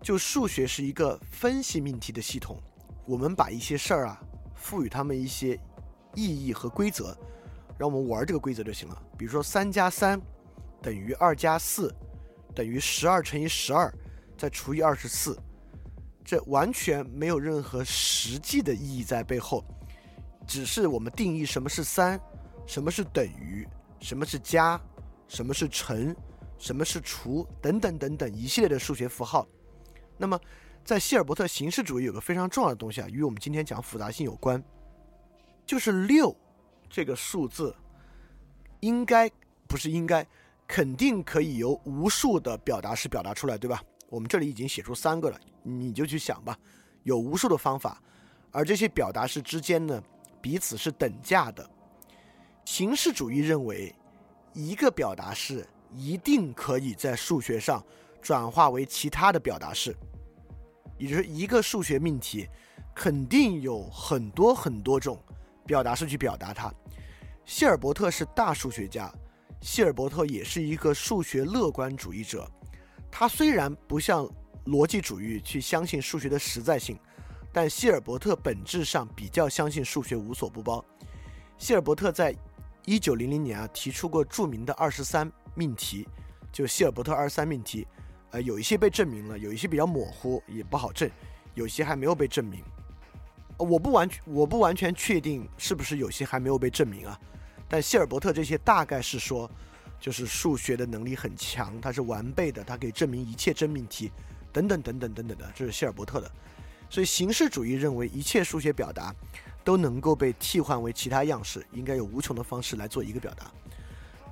[0.00, 2.62] 就数学是一个分析命题的系统，
[3.06, 4.22] 我们把一些事儿啊
[4.54, 5.58] 赋予它们一些
[6.14, 7.18] 意义和规则，
[7.76, 9.02] 让我们玩这个规则就行了。
[9.18, 10.20] 比如说三加三
[10.80, 11.92] 等于二加四
[12.56, 13.92] 等于十二乘以十二
[14.36, 15.38] 再除以二十四，
[16.24, 19.62] 这完全没有任何实际的意义在背后，
[20.46, 22.18] 只是我们定义什么是三，
[22.66, 23.68] 什么是等于，
[24.00, 24.80] 什么是加，
[25.28, 26.16] 什么是乘，
[26.58, 29.46] 什么是除等等等等一系列的数学符号。
[30.16, 30.40] 那么，
[30.82, 34.62] 在希尔伯特形式主义有个非常重要的东西啊，与我们今天讲复杂性有关，
[35.66, 36.34] 就是六
[36.88, 37.74] 这个数字，
[38.80, 39.30] 应该
[39.68, 40.26] 不是应该，
[40.66, 43.82] 肯定可以由无数的表达式表达出来，对吧？
[44.08, 46.56] 我们这里已经写出三个了，你就去想吧，
[47.02, 48.02] 有无数的方法，
[48.50, 50.02] 而这些表达式之间呢，
[50.40, 51.68] 彼此是等价的。
[52.64, 53.94] 形式主义认为，
[54.52, 57.84] 一个表达式一定可以在数学上。
[58.22, 59.96] 转化为其他的表达式，
[60.98, 62.48] 也就是一个数学命题，
[62.92, 65.16] 肯定有很多很多种
[65.64, 66.74] 表达式去表达它。
[67.44, 69.14] 希尔伯特是大数学家，
[69.60, 72.48] 希尔伯特也是一个数学乐观主义者。
[73.10, 74.28] 他虽然不像
[74.66, 76.98] 逻辑主义去相信数学的实在性，
[77.52, 80.84] 但希尔伯特本质上比较相信数学无所不包。
[81.56, 82.34] 希尔伯特在
[82.84, 86.06] 一九零零年啊提出过著名的二十三命题，
[86.52, 87.86] 就希尔伯特二十三命题。
[88.32, 91.10] 呃，有一些被证明了，有一些比较模糊，也不好证，
[91.54, 92.62] 有些还没有被证明。
[93.56, 97.18] 我不完全，我不完全确定是不是有些还没有被证明啊。
[97.68, 99.50] 但希尔伯特这些大概是说，
[99.98, 104.12] 就是数学的能力很强，它是完备的，它可以证明一切真命题，
[104.52, 106.30] 等等等等等等的，这是希尔伯特的。
[106.88, 109.12] 所以形式主义认为一切数学表达
[109.64, 113.50] 都能够被替换为其他样式，应该有无穷的方式来做一个表达。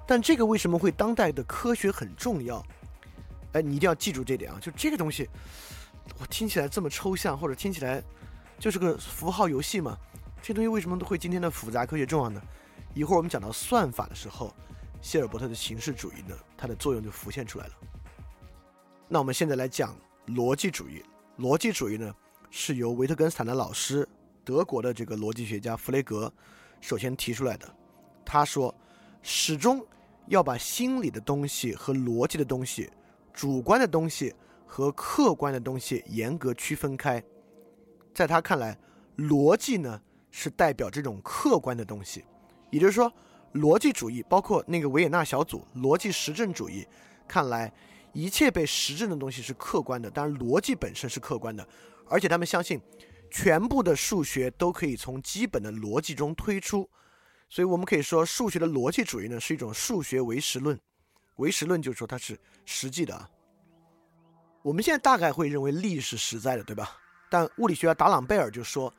[0.06, 2.64] 但这个为什么会当代的科学很重要？
[3.52, 4.58] 哎，你一定要记住这点啊！
[4.60, 5.28] 就这个东西，
[6.18, 8.02] 我听起来这么抽象，或者听起来
[8.58, 9.96] 就是个符号游戏嘛？
[10.42, 12.40] 这东西为什么都会今天的复杂科学重要呢？
[12.94, 14.54] 一会儿我们讲到算法的时候，
[15.00, 17.72] 希尔伯特的形式主义呢，它的作用就浮现出来了。
[19.08, 19.96] 那我们现在来讲
[20.28, 21.04] 逻辑主义。
[21.38, 22.14] 逻辑主义呢，
[22.50, 24.08] 是由维特根斯坦的老师，
[24.44, 26.32] 德国的这个逻辑学家弗雷格
[26.80, 27.76] 首先提出来的。
[28.24, 28.72] 他说，
[29.22, 29.84] 始终
[30.28, 32.88] 要把心理的东西和逻辑的东西。
[33.32, 34.32] 主观的东西
[34.64, 37.20] 和客观的东西严格区分开，
[38.14, 38.78] 在他看来，
[39.16, 42.24] 逻辑呢是代表这种客观的东西，
[42.74, 43.10] 也就是说，
[43.52, 46.84] 逻辑主义包括那个维也纳小组逻辑实证主义，
[47.28, 47.72] 看来
[48.12, 51.64] 一切被实证的东西是客观的，当然逻辑本身是客观的，
[52.08, 52.80] 而且他们相信
[53.30, 56.90] 全部的数学都可以从基本的逻辑中推出，
[57.48, 60.76] 所以我们可以说，数学的逻辑主义呢是一种数学唯实论。
[61.36, 63.30] 唯实论就是说它是实际的啊。
[64.62, 66.90] 我们现在大概会认为力是实在的，对吧？
[67.30, 68.92] 但物理学家达朗贝尔就说，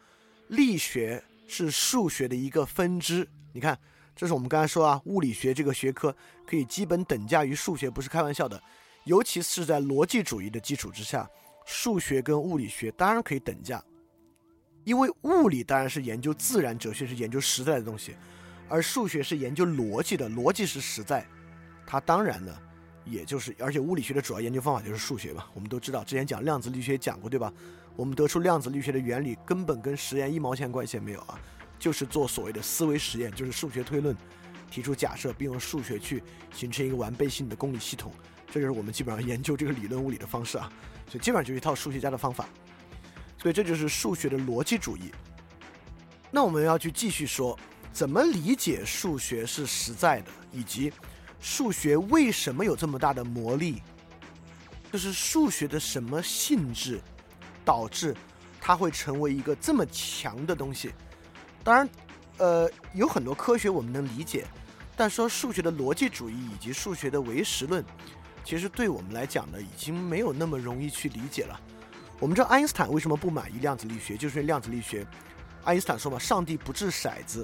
[0.48, 3.28] 力学是数学的一个分支。
[3.56, 3.80] 你看，
[4.14, 6.14] 这是我们刚才说啊，物理学这个学科
[6.46, 8.62] 可以基本等价于数学，不是开玩笑的。
[9.06, 11.26] 尤其是在逻辑主义的基础之下，
[11.66, 13.82] 数学跟物理学当然可以等价，
[14.84, 18.14] 因为物理当然是研究自然哲学，是研究实在的东西，
[18.68, 21.26] 而数学是研究逻辑的，逻辑是实在。
[21.88, 22.54] 它当然呢，
[23.06, 25.46] 也就是，而且物理学的主要研究方法就是数学嘛。
[25.54, 27.54] 我们都知道，之前讲量子力学讲过，对吧？
[27.96, 31.40] 我们得出量子力学的原理根本跟实验一毛钱关系也没有啊，
[31.80, 34.16] 就是做所谓的思维实验，就是数学推论，
[34.70, 38.12] 提出假设，并用数学去形成一个完备性的公理系统。
[38.52, 40.72] 这就是我们基本上研究这个理论物理的方式啊。
[41.08, 42.48] 所以基本上就是一套数学家的方法。
[43.38, 45.12] 所以这就是数学的逻辑主义。
[46.32, 47.58] 那我们要去继续说，
[47.94, 50.92] 怎么理解数学是实在的，以及。
[51.42, 53.84] 数学为什么有这么大的魔力？
[54.92, 57.00] 就是数学的什么性质，
[57.64, 58.16] 导致
[58.60, 60.92] 它会成为一个这么强的东西？
[61.66, 61.90] 当然，
[62.38, 64.46] 呃，有很多科学我们能理解，
[64.96, 67.84] 但说数学的逻辑主义以及数学的唯实论，
[68.44, 71.60] 其实对我们来讲呢，已经没有那么容易去理解了。
[72.20, 75.04] 我们知道爱因斯坦为什么不满意量子力学，就是因为量子力学，
[75.64, 77.44] 爱因斯坦说嘛，上帝不掷骰子，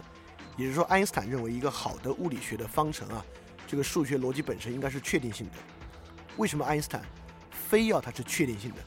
[0.56, 3.26] 也就是说，爱因斯坦认为一个好的物理学的方程啊。
[3.68, 5.54] 这个数学逻辑本身应该是确定性的，
[6.38, 7.02] 为什么爱因斯坦
[7.50, 8.78] 非要它是确定性的？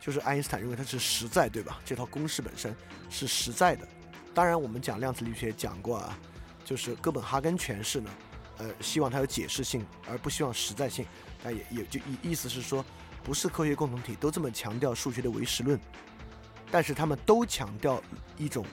[0.00, 1.80] 就是爱因斯坦认为它是实在，对吧？
[1.84, 2.76] 这套公式本身
[3.08, 3.88] 是实在的。
[4.34, 6.18] 当然，我们讲量子力学讲过啊，
[6.64, 8.10] 就是哥本哈根诠释呢，
[8.58, 11.04] 呃，希望它有解释性，而不希望实在性。
[11.44, 12.84] 但也也就意意思是说，
[13.22, 15.78] 不是科学共同体都这么强调数学的唯实论，
[16.70, 18.02] 但是他们都强调
[18.38, 18.64] 一种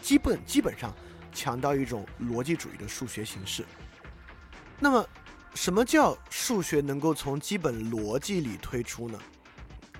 [0.00, 0.94] 基本基本上
[1.32, 3.64] 强调一种逻辑主义的数学形式。
[4.80, 5.06] 那么，
[5.54, 9.18] 什么叫数学能够从基本逻辑里推出呢？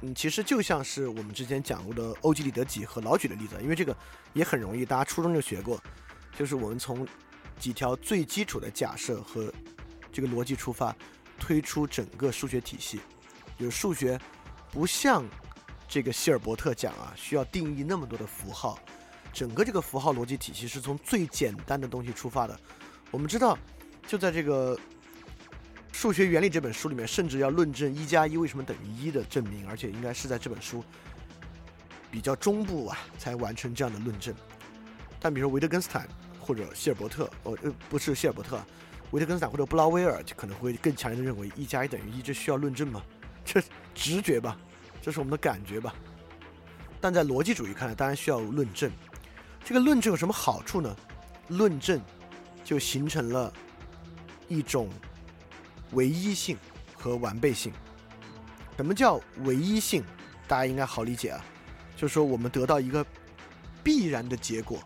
[0.04, 3.96] 嗯，其实就像是我们之前讲过的欧几里得几何老举的例子，因为这个
[4.34, 5.82] 也很容易，大家初中就学过，
[6.36, 7.08] 就是我们从
[7.58, 9.50] 几条最基础的假设和
[10.12, 10.94] 这个逻辑出发，
[11.38, 13.00] 推出整个数学体系。
[13.58, 14.20] 就是数学
[14.70, 15.24] 不像
[15.88, 18.78] 这个希尔伯特讲啊，需要定义那么多的符号，
[19.32, 22.60] 整个这个符号逻辑体系是从最简单的东西出发的。
[23.10, 23.56] 我们知道，
[24.06, 24.78] 就在这个。
[25.94, 30.84] 数学原理这本书里面，甚至要论证一加一为什么等于一的证明，而且应该是在这本书
[32.10, 34.34] 比较中部啊才完成这样的论证。
[35.20, 36.08] 但比如说维特根斯坦
[36.40, 38.60] 或者希尔伯特，哦呃不是希尔伯特，
[39.12, 43.00] 维特根斯坦或者布劳威尔就可能会更强烈的认为一加一等于一，这需要论证吗？
[43.44, 43.62] 这
[43.94, 44.58] 直觉吧，
[45.00, 45.94] 这是我们的感觉吧。
[47.00, 48.90] 但在逻辑主义看来，当然需要论证。
[49.64, 50.94] 这个论证有什么好处呢？
[51.46, 52.00] 论证
[52.64, 53.52] 就形成了
[54.48, 54.90] 一种。
[55.94, 56.56] 唯一性
[56.96, 57.72] 和完备性，
[58.76, 60.04] 什么叫唯一性？
[60.46, 61.44] 大家应该好理解啊，
[61.96, 63.04] 就是说我们得到一个
[63.82, 64.78] 必然的结果。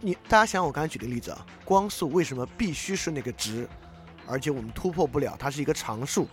[0.00, 3.68] 你大家想，我刚才举的例子啊，光速为什么必须是那个值，
[4.26, 6.28] 而且我们突破不了，它是一个常数，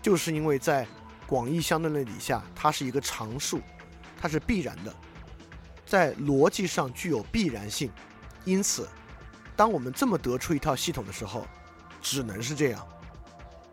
[0.00, 0.86] 就是因为在
[1.26, 3.60] 广义相对论底下，它是一个常数，
[4.20, 4.94] 它是必然的，
[5.86, 7.90] 在逻辑上具有必然性。
[8.44, 8.88] 因此，
[9.56, 11.46] 当我们这么得出一套系统的时候。
[12.02, 12.86] 只能是这样，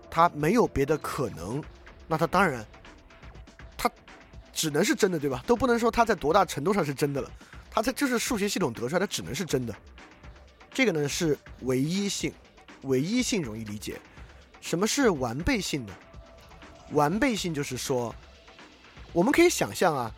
[0.10, 1.62] 它没有别的可能，
[2.08, 2.66] 那它当然，
[3.76, 3.92] 它
[4.54, 5.44] 只能是真的，对吧？
[5.48, 7.32] 都不能说它在多大程度上是真的了，
[7.72, 9.76] 它这就是数学系统得出来，它只能是真的。
[10.72, 12.32] 这个呢是唯一性，
[12.84, 14.00] 唯一性容易理解。
[14.62, 15.94] 什么是完备性呢？
[16.92, 18.14] 完备性就是说，
[19.12, 20.12] 我们可以想象啊，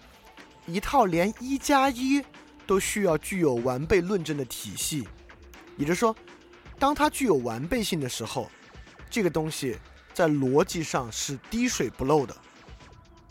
[0.65, 2.21] 一套连一加一
[2.67, 5.07] 都需要具有完备论证的体系，
[5.77, 6.13] 也就是说。
[6.81, 8.49] 当它具有完备性的时候，
[9.07, 9.77] 这个东西
[10.15, 12.35] 在逻辑上是滴水不漏的，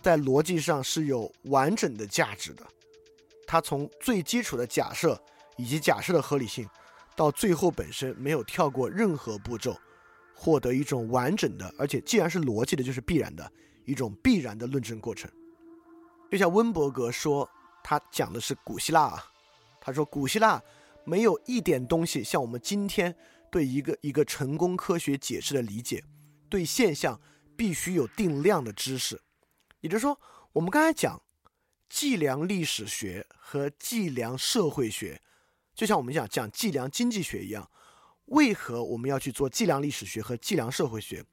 [0.01, 2.65] 在逻辑上是有完整的价值的。
[3.49, 5.21] 它从最基础的假设
[5.57, 6.65] 以及假设的合理性，
[7.17, 9.77] 到最后本身没有跳过任何步骤，
[10.33, 13.51] 获得一种完整的，而且既然是逻辑的，就是必然的
[13.85, 15.29] 一种必然的论证过程。
[16.31, 17.51] 就像温伯格说，
[17.83, 19.25] 他讲的是古希腊啊，
[19.81, 20.63] 他说古希腊
[21.05, 23.13] 没有一点东西像我们今天。
[23.51, 26.05] 对一个一个成功科学解释的理解，
[26.49, 27.21] 对现象
[27.57, 29.21] 必须有定量的知识。
[29.81, 30.21] 也就是说，
[30.53, 31.21] 我们刚才讲
[31.89, 35.21] 计量历史学和计量社会学，
[35.75, 37.71] 就像我们讲讲计量经济学一样。
[38.27, 41.25] 为何我们要去做计量历史学和计量社会学？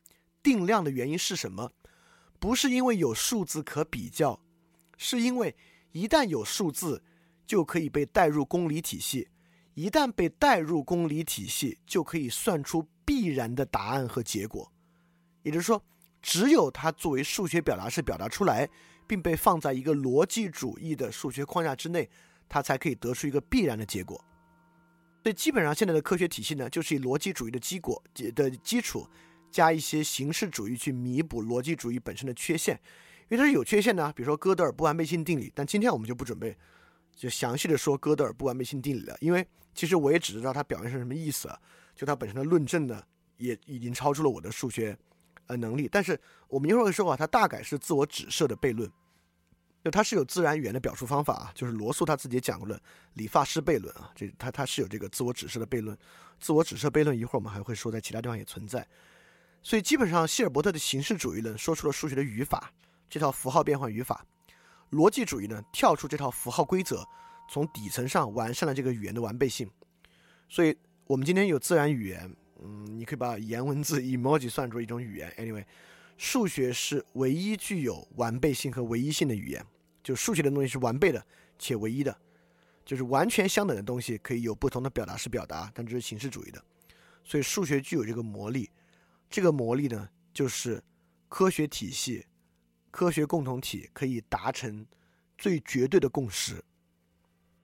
[0.41, 1.71] 定量的原因是什么？
[2.39, 4.41] 不是因为有数字可比较，
[4.97, 5.55] 是因为
[5.91, 7.03] 一旦有数字，
[7.45, 9.29] 就可以被带入公理体系。
[9.77, 14.73] 一旦被带入公理体系，就可以算出必然的答案和结果。
[15.43, 15.79] 也就是说，
[16.19, 18.67] 只有它作为数学表达式表达出来，
[19.05, 22.09] 并被放在一个逻辑主义的数学框架之内，
[22.49, 24.17] 它才可以得出一个必然的结果。
[25.21, 28.01] 所以，基本上现在的科学体系呢，就是以逻辑主义的基果
[28.33, 29.07] 的基础，
[29.51, 32.81] 加一些形式主义去弥补逻辑主义本身的缺陷，
[33.29, 34.11] 因为它是有缺陷的。
[34.13, 36.57] 比如说哥德尔不完备性定理，但今天我们就不准备。
[37.15, 41.47] 就详细的说哥德尔不完备性定理了，因为其实我也只知道它表面上什么意思，
[41.95, 43.01] 就它本身的论证呢，
[43.37, 44.97] 也已经超出了我的数学
[45.45, 45.87] 呃能力。
[45.89, 48.91] 但是我们一会儿会说啊，它大概是自我指涉的悖论，
[49.85, 52.77] 就它是有自然语言的表述方法啊，就是罗素他自己也讲过了
[53.13, 55.95] 理发师悖论啊，这他他是有这个自我指涉的悖论，
[56.39, 58.85] 自我指涉悖论一会儿我们还会说在其他地方也存在。
[59.61, 62.71] 所以基本上希尔伯特的形式主义论说出了数学的语法，
[63.07, 64.25] 这套符号变换语法。
[64.91, 67.05] 逻辑主义呢，跳出这套符号规则，
[67.47, 69.69] 从底层上完善了这个语言的完备性。
[70.49, 75.31] 所以，我们今天有自然语言，嗯，你可以把言文字 emoji 算作一种语言。
[75.37, 75.65] Anyway，
[76.17, 79.65] 数学是唯一具有完备性和唯一性的语言，
[80.03, 81.25] 就数学的东西是完备的
[81.59, 82.17] 且唯一的，
[82.85, 86.63] 就是完全相等的东西可以有不同的表达式表达，但这是形式主义的。
[87.23, 88.69] 所以，数学具有这个魔力，
[89.29, 90.83] 这个魔力呢，就是
[91.29, 92.25] 科学体系。
[92.89, 94.83] 科学共同体可以达成
[95.37, 96.63] 最绝对的共识，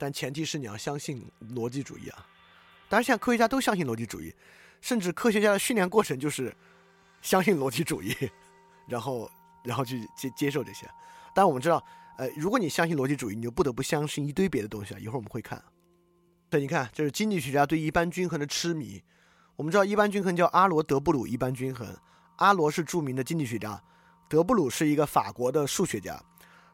[0.04, 1.26] 但前提是你要相信
[1.56, 2.28] 逻辑主义啊！
[2.90, 4.36] 当然，现在科学家都相信逻辑主义，
[4.82, 6.54] 甚至科学家的训练过程就是
[7.22, 8.14] 相信逻辑主义，
[8.86, 9.32] 然后
[9.64, 10.86] 然后去接接受这些。
[11.34, 11.82] 但，我们知道，
[12.18, 15.00] 呃，如果你相信逻辑主义，你就不得不相信一堆别的东西啊！
[15.00, 15.64] 一会儿我们会看。
[16.50, 19.02] 对，你看，这是经济学家对一般均衡的痴迷。
[19.56, 21.98] 我们知道，一般均衡叫阿罗德布鲁一般均衡，
[22.40, 23.82] 阿罗是著名的经济学家。
[24.28, 26.22] 德布鲁是一个法国的数学家，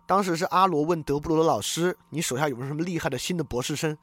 [0.09, 3.95] 当时是阿罗问德布鲁的老师：“你手下有没有什么厉害的新的博士生，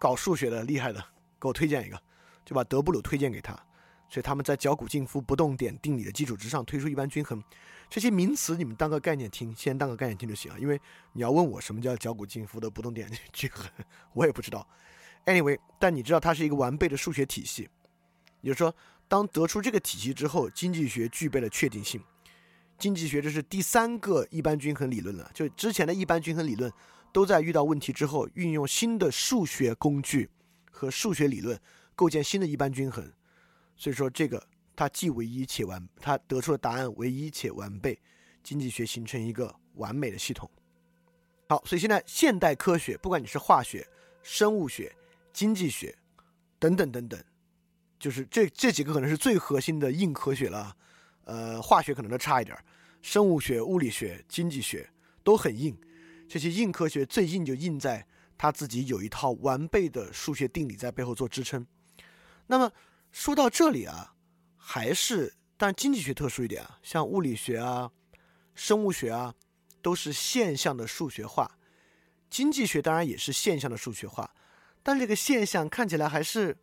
[0.00, 0.98] 搞数学的厉害的，
[1.40, 1.96] 给我推荐一个。”
[2.44, 3.54] 就把德布鲁推荐给他。
[4.08, 7.40] 所以他们在绞股静夫不动点定理的基础之上推出一般均衡。
[7.88, 10.58] 这些名词你们当个概念听，先当个概念听就行了。
[10.58, 10.76] 因为
[11.12, 13.70] 你要问我什么叫绞股静夫的不动点均衡，
[14.12, 14.66] 我也不知道。
[15.24, 17.68] Anyway，但你知道它是一个完备的数学体系，
[18.40, 18.74] 也就是说，
[19.06, 22.02] 当得出这个体系之后，经济学具备了确定性。
[22.78, 26.70] 经济学这是第三个一般均衡理论了，就之前的一般均衡理论
[27.12, 30.28] 都在遇到问题之后，运用新的数学工具
[30.70, 31.58] 和数学理论
[31.94, 33.10] 构建新的一般均衡。
[33.76, 34.44] 所以说，这个
[34.76, 37.98] 它既唯一且完，它得出的答案唯一且完备，
[38.42, 40.50] 经济学形成一个完美的系统。
[41.48, 43.86] 好，所以现在现代科学，不管你是化学、
[44.22, 44.94] 生物学、
[45.32, 45.96] 经济学
[46.58, 47.22] 等等等等，
[47.98, 50.76] 就是这这几个可能是最核心的硬科学了。
[51.24, 52.56] 呃，化学可能都差一点，
[53.02, 54.88] 生物学、物理学、经济学
[55.22, 55.76] 都很硬。
[56.28, 58.06] 这些硬科学最硬就硬在
[58.36, 61.66] 他自己有一套完备的数学定理在背后做支撑。
[62.46, 62.72] 那么
[63.12, 64.14] 说到这里啊，
[64.56, 67.90] 还是但经济学特殊一点啊，像物理学啊、
[68.54, 69.34] 生物学啊，
[69.82, 71.58] 都是现象的数学化。
[72.30, 74.34] 经济学当然也是现象的数学化，
[74.82, 76.56] 但这个现象看起来还是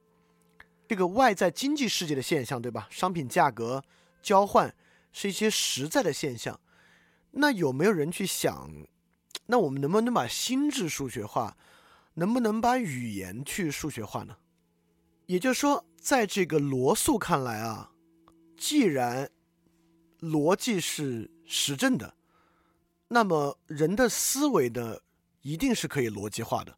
[0.87, 2.87] 这个外在经济世界的现象，对吧？
[2.91, 3.83] 商品价格。
[4.21, 4.73] 交换
[5.11, 6.59] 是一些实在的现象，
[7.31, 8.71] 那有没有人去想，
[9.47, 11.57] 那我们能不能把心智数学化，
[12.13, 14.37] 能不能把语言去数学化呢？
[15.25, 17.91] 也就是说，在这个罗素看来啊，
[18.57, 19.29] 既然
[20.19, 22.13] 逻辑是实证的，
[23.07, 24.99] 那么人的思维呢，
[25.41, 26.77] 一定是可以逻辑化的。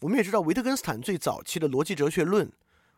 [0.00, 2.52] 我们也知道，维特根斯坦最早期的逻辑哲学论，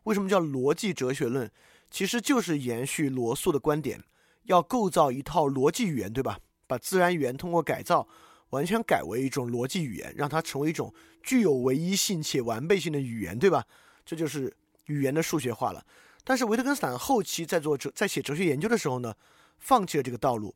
[0.05, 1.51] 为什么叫逻辑哲学论？
[1.91, 4.03] 其实就是延续罗素的观点，
[4.45, 6.39] 要构造一套逻辑语言，对吧？
[6.67, 8.07] 把自然语言通过改造，
[8.51, 13.65] 完全改为一种逻辑语言，让它成为一种具有唯一性且完备性的语言，对吧？
[14.05, 15.85] 这就是语言的数学化了。
[16.25, 19.15] 但是维特根斯坦后期在做哲在写哲学研究的时候呢，
[19.59, 20.55] 放弃了这个道路。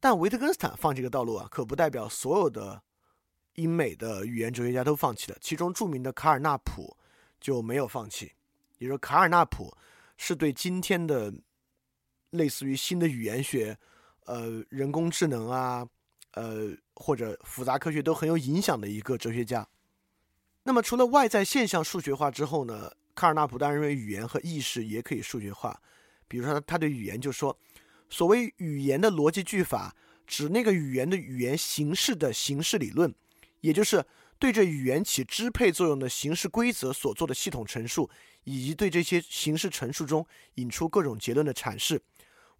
[0.00, 2.82] 但维特根斯坦放这个道路啊，可不代表所有的
[3.54, 5.38] 英美的语言哲学家都放弃了。
[5.40, 6.96] 其中著名的卡尔纳普
[7.40, 8.32] 就没有放弃，
[8.78, 9.72] 也就是卡尔纳普。
[10.16, 11.32] 是对今天的
[12.30, 13.76] 类似于新的语言学、
[14.24, 15.86] 呃人工智能啊、
[16.32, 19.66] 呃或者复杂科学都很有影响的一个哲学家。
[20.62, 25.80] 那么除了外在现象数学化之后呢，卡尔纳普当然认为语言和意识也可以数学化。
[26.26, 27.56] 比如说，他对语言就说，
[28.10, 29.94] 所谓语言的逻辑句法，
[30.26, 33.14] 指那个语言的语言形式的形式理论，
[33.60, 34.04] 也就是。
[34.38, 38.10] 对这语言起支配作用的形式规则所做的系统陈述，
[38.44, 40.26] 以及对这些形式陈述中
[40.56, 42.00] 引出各种结论的阐释，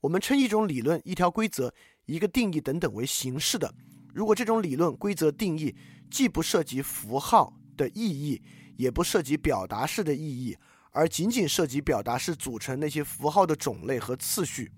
[0.01, 1.75] 我们称一种理论、一条规则、
[2.07, 3.75] 一个定义等等为形式的。
[4.15, 5.77] 如果这种理论、规则、定义
[6.11, 8.41] 既不涉及符号的意义，
[8.79, 10.57] 也不涉及表达式的意义，
[10.93, 14.73] 而仅仅涉及表达式组成那些符号的种类和次序，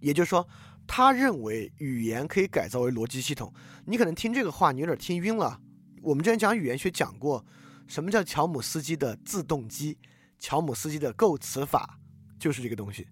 [0.00, 0.48] 也就是说，
[0.88, 3.54] 他认为语言可以改造为逻辑系统。
[3.86, 5.60] 你可能听这个话，你有点听晕了。
[6.02, 7.44] 我们之前讲语言学讲过，
[7.86, 9.98] 什么叫乔姆斯基的自动机？
[10.38, 11.98] 乔姆斯基的构词法
[12.38, 13.06] 就是这个东西。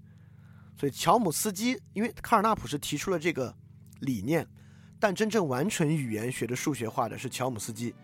[0.76, 3.54] 所以乔姆斯基，因为卡尔纳普是提出了这个
[4.00, 4.46] 理念，
[4.98, 7.94] 但真正完成语言学的数学化的是乔姆斯基，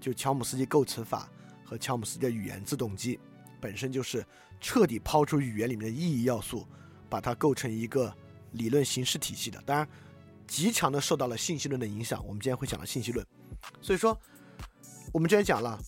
[0.00, 1.28] 就乔姆斯基构词法
[1.64, 3.18] 和乔姆斯基的语言自动机，
[3.60, 4.24] 本身就是
[4.60, 6.66] 彻底抛出语言里面的意义要素，
[7.08, 8.16] 把它构成一个
[8.52, 9.60] 理论形式体系的。
[9.66, 9.86] 当然，
[10.46, 12.24] 极强的受到了信息论的影响。
[12.24, 13.26] 我们今天会讲到信息论。
[13.80, 14.18] 所以说，
[15.12, 15.78] 我们之前讲了，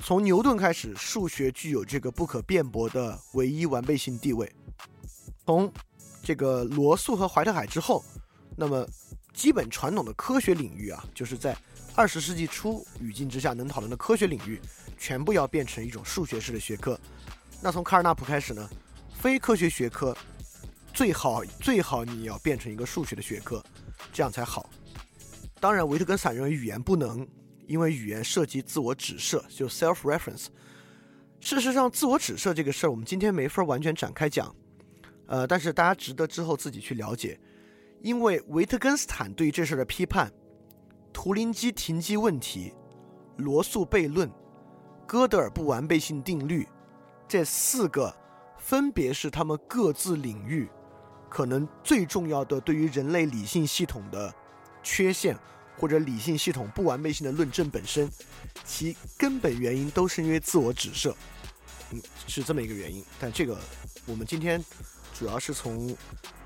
[0.00, 4.50] 从牛顿开始，数学具有这个不可辩驳的唯一完备性地位。
[5.44, 5.72] 从
[6.22, 8.04] 这个罗素和怀特海之后，
[8.56, 8.86] 那么
[9.32, 11.56] 基本传统的科学领域啊，就是在
[11.94, 14.60] 二十世纪初语境之下能讨论的科学领域，
[14.98, 16.98] 全部要变成一种数学式的学科。
[17.60, 18.68] 那从卡尔纳普开始呢，
[19.20, 20.16] 非科学学科
[20.92, 23.64] 最好最好你要变成一个数学的学科，
[24.12, 24.68] 这样才好。
[25.60, 27.26] 当然，维特根斯坦认为语言不能，
[27.66, 30.46] 因为语言涉及自我指涉，就 self-reference。
[31.40, 34.54] 事实上，自我指涉这个事儿，我们今天没法完全展开讲，
[35.26, 37.38] 呃，但是大家值得之后自己去了解。
[38.00, 40.32] 因为维特根斯坦对于这事儿的批判，
[41.12, 42.72] 图灵机停机问题、
[43.36, 44.30] 罗素悖论、
[45.06, 46.66] 哥德尔不完备性定律，
[47.26, 48.14] 这四个
[48.56, 50.68] 分别是他们各自领域
[51.28, 54.32] 可能最重要的对于人类理性系统的。
[54.82, 55.36] 缺陷
[55.76, 58.10] 或者理性系统不完备性的论证本身，
[58.64, 61.14] 其根本原因都是因为自我指涉，
[61.90, 63.04] 嗯，是这么一个原因。
[63.20, 63.58] 但这个
[64.06, 64.64] 我们今天
[65.18, 65.96] 主要是从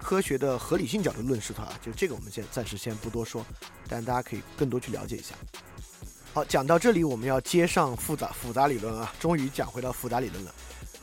[0.01, 3.45] 科学的合理性角度论述它，就这个我们先暂时先不多说，
[3.89, 5.35] 但大家可以更多去了解一下。
[6.35, 10.55] 好，讲到这里，我们要接上复杂复杂理论啊，终于讲回到复杂理论了。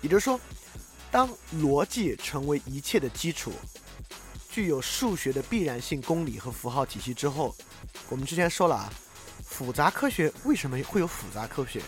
[0.02, 0.40] 也就是说，
[1.12, 3.52] 当逻辑成为一切的基础，
[4.50, 7.56] 具有数学的必然性公理和符号体系之后，
[8.10, 8.92] 我们之前说了啊，
[9.44, 11.82] 复杂科学为什么会有复杂科学？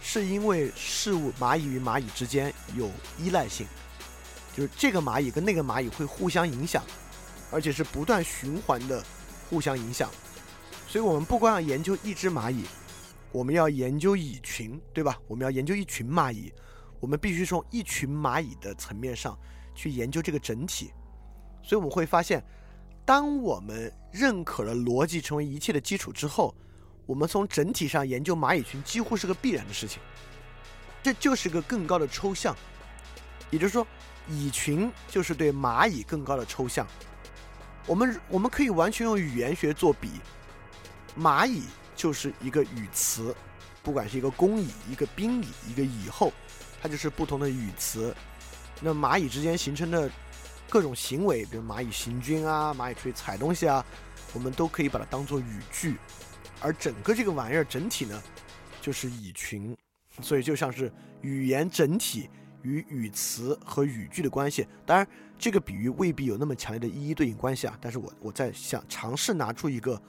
[0.00, 3.66] 是因为事物蚂蚁与蚂蚁之间有依赖性，
[4.56, 6.82] 就是这个蚂蚁跟那个蚂蚁会互相影响，
[7.50, 9.04] 而且是不断循环的
[9.48, 10.08] 互相影响。
[10.88, 12.64] 所以我们不光要研究一只蚂蚁，
[13.30, 15.18] 我们要研究蚁群，对吧？
[15.26, 16.52] 我们要研究一群蚂蚁，
[16.98, 19.38] 我们必须从一群蚂蚁的层面上
[19.74, 20.92] 去研究这个整体。
[21.62, 22.42] 所以我们会发现，
[23.04, 26.54] 当我们认可了逻辑成为一切的基础之后，
[27.06, 30.00] 我们从整体上研究蚂蚁群几乎是个必然的事情，
[31.02, 32.56] 这就是个更高的抽象，
[33.50, 33.86] 也就是说，
[34.28, 36.86] 蚁群就是对蚂蚁更高的抽象。
[37.86, 40.08] 我们我们可以完全用语言学做比，
[41.18, 41.64] 蚂蚁
[41.96, 43.34] 就是一个语词，
[43.82, 46.32] 不管是一个公蚁、一个宾蚁、一个蚁后，
[46.80, 48.14] 它就是不同的语词。
[48.80, 50.08] 那蚂蚁之间形成的
[50.70, 53.84] 各种行为，比如蚂蚁行军啊，蚂蚁出去采东西啊，
[54.32, 55.96] 我们都可以把它当做语句。
[56.62, 58.22] 而整个这个玩意儿整体呢，
[58.80, 59.76] 就是蚁群，
[60.22, 60.92] 所以就像是
[61.22, 62.30] 语言整体
[62.62, 64.66] 与语词和语句的关系。
[64.86, 65.06] 当然，
[65.38, 67.76] 这个比喻未必有那么强烈的一一对应关系啊。
[67.80, 70.00] 但是我我在想尝试拿出一个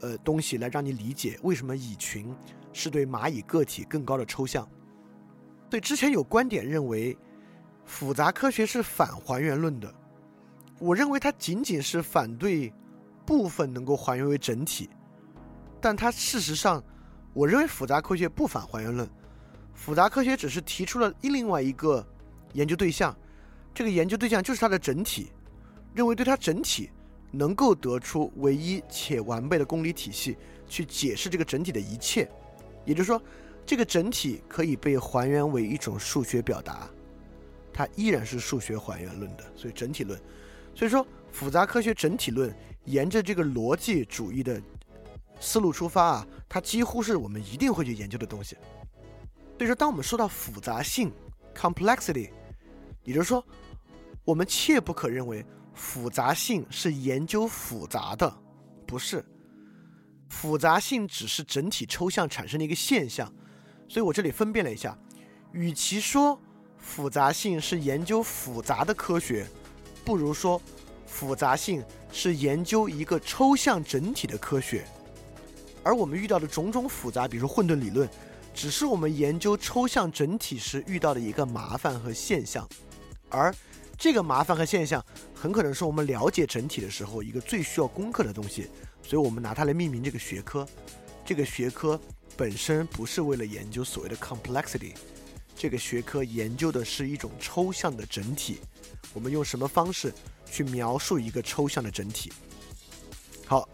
[0.00, 2.34] 呃东西来让你理解为什么蚁群
[2.72, 4.66] 是对蚂蚁个体更高的抽象。
[5.68, 7.18] 对，之前有观点认为
[7.86, 9.92] 复杂科学是反还原论的，
[10.78, 12.72] 我认为它仅仅是反对
[13.24, 14.90] 部分能够还原为整体。
[15.80, 16.82] 但它事实上，
[17.32, 19.08] 我认为复杂科学不反还原论，
[19.72, 22.04] 复杂科学只是提出了另外一个
[22.54, 23.16] 研究对象，
[23.72, 25.30] 这个研究对象就是它的整体，
[25.94, 26.90] 认为对它整体
[27.30, 32.28] 能够得出唯一且完备的公理体系去解释这个整体的一切，
[32.84, 33.22] 也就是说，
[33.64, 36.88] 这个整体可以被还原为一种数学表达，
[37.76, 40.18] 它依然是数学还原论的，所以整体论，
[40.74, 42.52] 所以说复杂科学整体论
[42.86, 44.58] 沿着这个逻辑主义的。
[45.38, 48.56] 思路出发啊，它几乎是我们一定会去研究的东西。
[49.58, 51.12] 所以说，当我们说到复杂性
[51.54, 52.30] （complexity），
[53.04, 53.44] 也就是说，
[54.24, 58.34] 我们切不可认为复杂性是研究复杂的，
[58.86, 59.22] 不是。
[60.30, 63.30] 复杂性只是整体抽象产生的一个现象。
[63.86, 64.98] 所以我这里分辨了一下，
[65.52, 66.40] 与其说
[66.86, 69.44] 复杂性是研究复杂的科学，
[70.04, 70.62] 不如说
[71.04, 74.86] 复杂性是研究一个抽象整体的科学。
[75.82, 78.08] 而我们遇到的种种复杂，比如混沌理论，
[78.54, 82.66] 只是我们研究抽象整体时遇到的一个麻烦和现象，
[83.28, 83.52] 而
[83.98, 88.70] 这个麻烦和现象很可能是我们了解整体的时候一个最需要攻克的东西，
[89.02, 90.66] 所以我们拿它来命名这个学科。
[91.24, 92.00] 这个学科
[92.36, 94.94] 本身不是为了研究所谓的 complexity，
[95.56, 98.60] 这个学科研究的是一种抽象的整体。
[99.12, 100.12] 我们用什么方式
[100.44, 102.32] 去描述一个抽象的整体？
[103.46, 103.68] 好。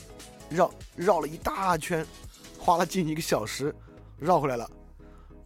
[0.51, 2.07] 绕绕了一大圈，
[2.59, 3.75] 花了近一个小时，
[4.19, 4.71] 绕回来了。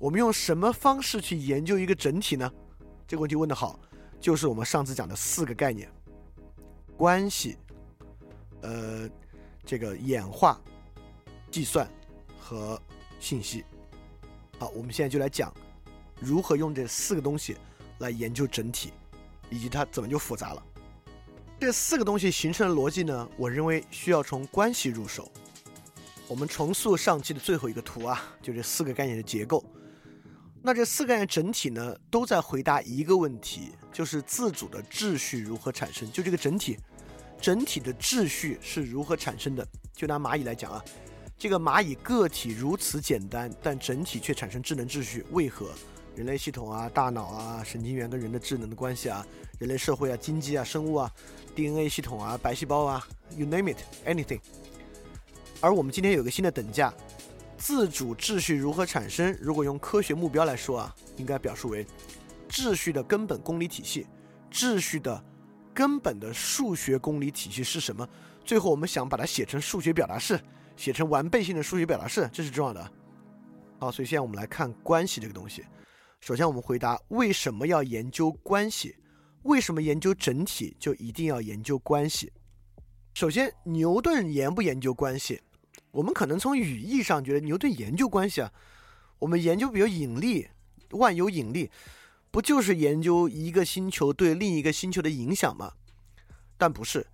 [0.00, 2.52] 我们用什么方式去研究一个整体呢？
[3.06, 3.78] 这个问题问得好，
[4.20, 5.88] 就是我们上次讲的四个概念：
[6.96, 7.56] 关系、
[8.62, 9.08] 呃，
[9.64, 10.60] 这个演化、
[11.52, 11.88] 计算
[12.36, 12.76] 和
[13.20, 13.64] 信息。
[14.58, 15.54] 好，我们现在就来讲
[16.20, 17.56] 如何用这四个东西
[17.98, 18.92] 来研究整体，
[19.50, 20.62] 以及它怎么就复杂了。
[21.58, 23.28] 这四个东西形成的逻辑呢？
[23.36, 25.30] 我认为需要从关系入手。
[26.28, 29.64] 我们重塑上期的最后一个图啊，就这四个概念的结构。
[30.60, 36.10] 那这四个概念整体呢，都在回答一个问题，就是自主的秩序如何产生？
[36.10, 36.76] 就这个整体，
[37.40, 39.66] 整体的秩序是如何产生的？
[39.94, 40.84] 就拿蚂蚁来讲啊，
[41.38, 45.70] 这个蚂蚁个体如此简单，但整体却产生智能秩序，为何？
[46.16, 49.24] 人类系统啊，大脑啊，神经元跟人的智能的关系啊，
[49.58, 51.12] 人类社会啊，经济啊，生物啊
[51.54, 53.06] ，DNA 系统啊，白细胞啊
[53.36, 54.40] ，you name it，anything。
[55.60, 56.90] 而我们今天有个新的等价，
[57.58, 59.36] 自主秩序如何产生？
[59.38, 61.86] 如果用科学目标来说啊，应该表述为
[62.48, 64.06] 秩序的根本公理体系。
[64.50, 65.22] 秩序的
[65.74, 68.08] 根本的数学公理体系是什么？
[68.42, 70.40] 最后我们想把它写成数学表达式，
[70.78, 72.90] 写成完备性的数学表达式，这是重要的。
[73.78, 75.62] 好，所以现在我们来看关系这个东西。
[76.26, 78.96] 首先，我们回答为什么要研究关系？
[79.44, 82.32] 为什么研究整体就一定要研究关系？
[83.14, 85.40] 首先，牛顿研不研究关系？
[85.92, 88.52] 我们可能从语义上觉得牛顿研究关系啊。
[89.20, 90.48] 我们研究比如引力，
[90.90, 91.70] 万有引力，
[92.32, 95.74] 不就是研究一个星球对另一个星球的影响吗？
[96.58, 97.06] 但不是，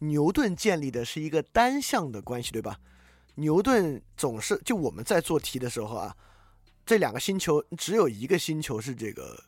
[0.00, 2.78] 牛顿建立的是一个单向的关系，对吧？
[3.36, 6.14] 牛顿总是就我们在做题的时候啊。
[6.90, 9.40] 这两个星球只有一个星球是这个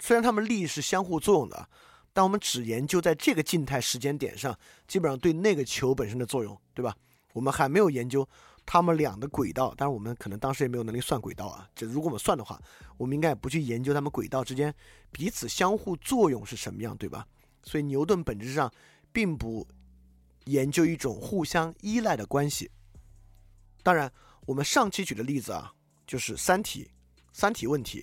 [0.00, 1.68] 虽然它们力是相互作用的，
[2.12, 6.92] 但我们只研究在这个静态时间点上，基本上对那个球本身的作用，对吧？
[7.34, 8.28] 我们还没有研究
[8.66, 11.68] 它们俩的轨道，当然我们可能当时也没有能力算轨道啊。
[11.72, 12.60] 这如果我们算的话，
[12.96, 14.74] 我们应该也不去研究它们轨道之间
[15.12, 17.24] 彼此相互作用是什么样，对吧？
[17.62, 18.68] 所以牛顿本质上
[19.12, 19.64] 并不
[20.46, 22.68] 研究一种互相依赖的关系。
[23.84, 24.12] 当然，
[24.46, 25.72] 我们上期举的例子啊，
[26.08, 26.90] 就是三体，
[27.32, 28.02] 三体问题，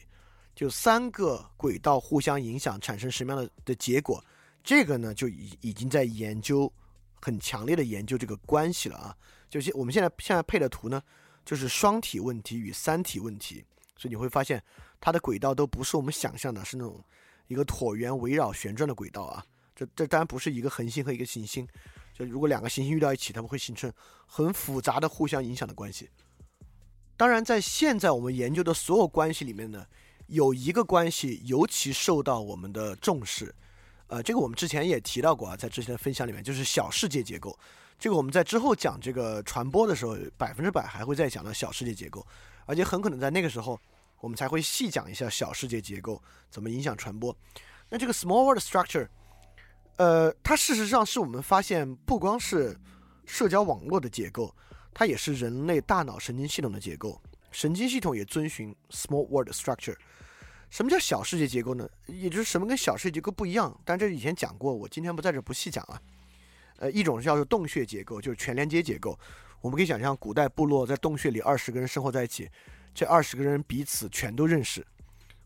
[0.55, 4.23] 就三个轨道互相影响产生什么样的的结果，
[4.63, 6.71] 这个呢就已已经在研究，
[7.19, 9.17] 很强烈的研究这个关系了啊。
[9.49, 11.01] 就是我们现在现在配的图呢，
[11.43, 13.65] 就是双体问题与三体问题，
[13.97, 14.63] 所以你会发现
[15.01, 17.03] 它的轨道都不是我们想象的，是那种
[17.47, 19.43] 一个椭圆围绕旋转的轨道啊。
[19.75, 21.67] 这这当然不是一个恒星和一个行星，
[22.13, 23.91] 就如果两个行星遇到一起，它们会形成
[24.27, 26.07] 很复杂的互相影响的关系。
[27.18, 29.86] 当然，在现在我们研究的所有关系里面呢，
[30.28, 33.55] 有一个关系尤其受到我们的重视，
[34.07, 37.57] 呃，这个我们之前也提到过啊，在之前的分享里面，就是小世界结构。
[37.97, 42.26] 这个我们在之后讲这个传播的时候，百分之百还会再讲到小世界结构，
[42.66, 43.80] 而且很可能在那个时候，
[44.20, 47.34] 我们才会细讲一下小世界结构怎么影响传播。
[47.89, 49.07] 那这个 small world structure。
[49.97, 52.78] 呃，它事实上是我们发现，不光是
[53.26, 54.53] 社交网络的结构，
[54.95, 57.21] 它也是人类大脑神经系统的结构。
[57.51, 59.95] 神经系统也遵循 small world structure。
[60.69, 61.87] 什么叫小世界结构呢？
[62.07, 63.77] 也就是什么跟小世界结构不一样？
[63.83, 66.01] 但这以前讲过，我今天不在这不细讲啊。
[66.77, 69.19] 呃，一种叫做洞穴结构，就是全连接结构。
[69.61, 72.49] 我们可以想象，古代部落在洞穴里二十个人生活在一起，
[72.93, 74.85] 这二十个人彼此全都认识，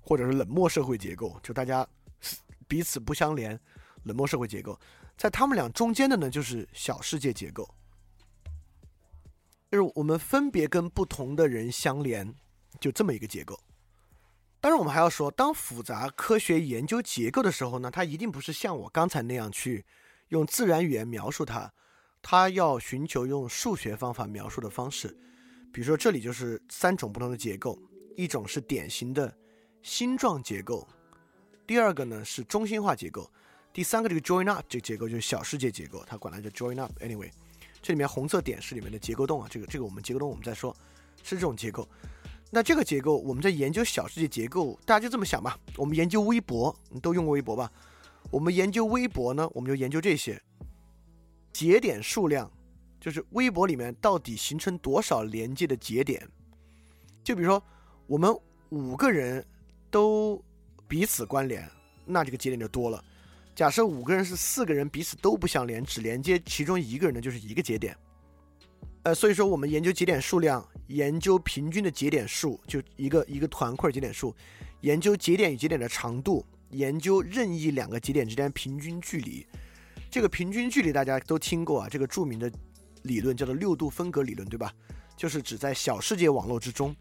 [0.02, 1.88] 或者是冷漠社会结构，就大家
[2.68, 3.60] 彼此不相连。
[4.04, 4.80] 冷漠社会结构，
[5.18, 7.70] 在他们俩中间的呢，就是小世界结构，
[9.72, 12.34] 就是我们分别跟不同的人相连，
[12.80, 13.60] 就这么一个结构。
[14.62, 19.86] 当然，我们还要说，当复杂科学研究结构的时候呢，它一定不是像我刚才那样去
[20.30, 21.72] 用自然语言描述它，
[22.22, 25.16] 它要寻求用数学方法描述的方式。
[25.72, 27.80] 比如说，这里就是三种不同的结构，
[28.18, 29.34] 一种是典型的
[29.82, 30.86] 星状结构，
[31.66, 33.32] 第二个呢是中心化结构。
[33.72, 36.92] 第三个这个 join up 这个结构就是小世界结构，它管它叫 join up。
[37.02, 37.32] Anyway，
[37.82, 40.76] 这里面红色点是里面的结构洞啊，这个这个我们结构洞我们再说，
[41.24, 41.88] 是这种结构。
[42.52, 45.58] 那这个结构我们在研究小世界结构，大家就这么想吧。
[45.78, 47.72] 我们研究微博，你都用过微博吧？
[48.32, 50.42] 我们研究微博呢，我们就研究这些
[51.54, 52.52] 节点数量，
[53.00, 56.28] 就是微博里面到底形成多少连接的节点。
[57.24, 57.64] 就比如说
[58.08, 58.36] 我们
[58.70, 59.46] 五个人
[59.92, 60.44] 都
[60.88, 61.70] 彼此关联，
[62.06, 63.04] 那这个节点就多了。
[63.60, 67.94] 假设五个人是四个人彼此都不相连，只连接其中一个人的就是一个节点。
[69.04, 74.34] 呃，所以说我们研究节点数量，研究平均的节点数，就一个一个团块节点数，
[74.80, 79.46] 研究节点与节点的长度，研究任意两个节点之间平均距离。
[80.10, 82.50] 这个平均距离大家都听过啊，这个著名的
[83.02, 84.72] 理论叫做六度分隔理论，对吧？
[85.18, 86.96] 就是指在小世界网络之中，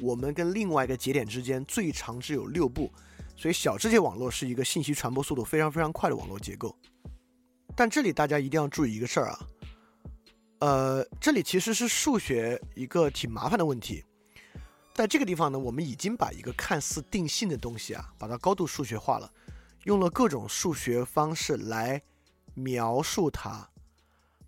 [0.00, 2.92] 我们跟另外一个节点之间最长只有六步。
[3.40, 6.76] 所以小世界网络是一个信息传播速度非常非常快的网络结构，
[7.74, 9.40] 但这里大家一定要注意一个事儿啊，
[10.58, 14.04] 呃，这里其实是数学一个挺麻烦的问题，
[14.92, 19.32] 在这个地方呢，我们已经把一个看似定性的东西啊，把它高度数学化了，
[19.84, 22.02] 用了各种数学方式来
[22.52, 23.70] 描述它，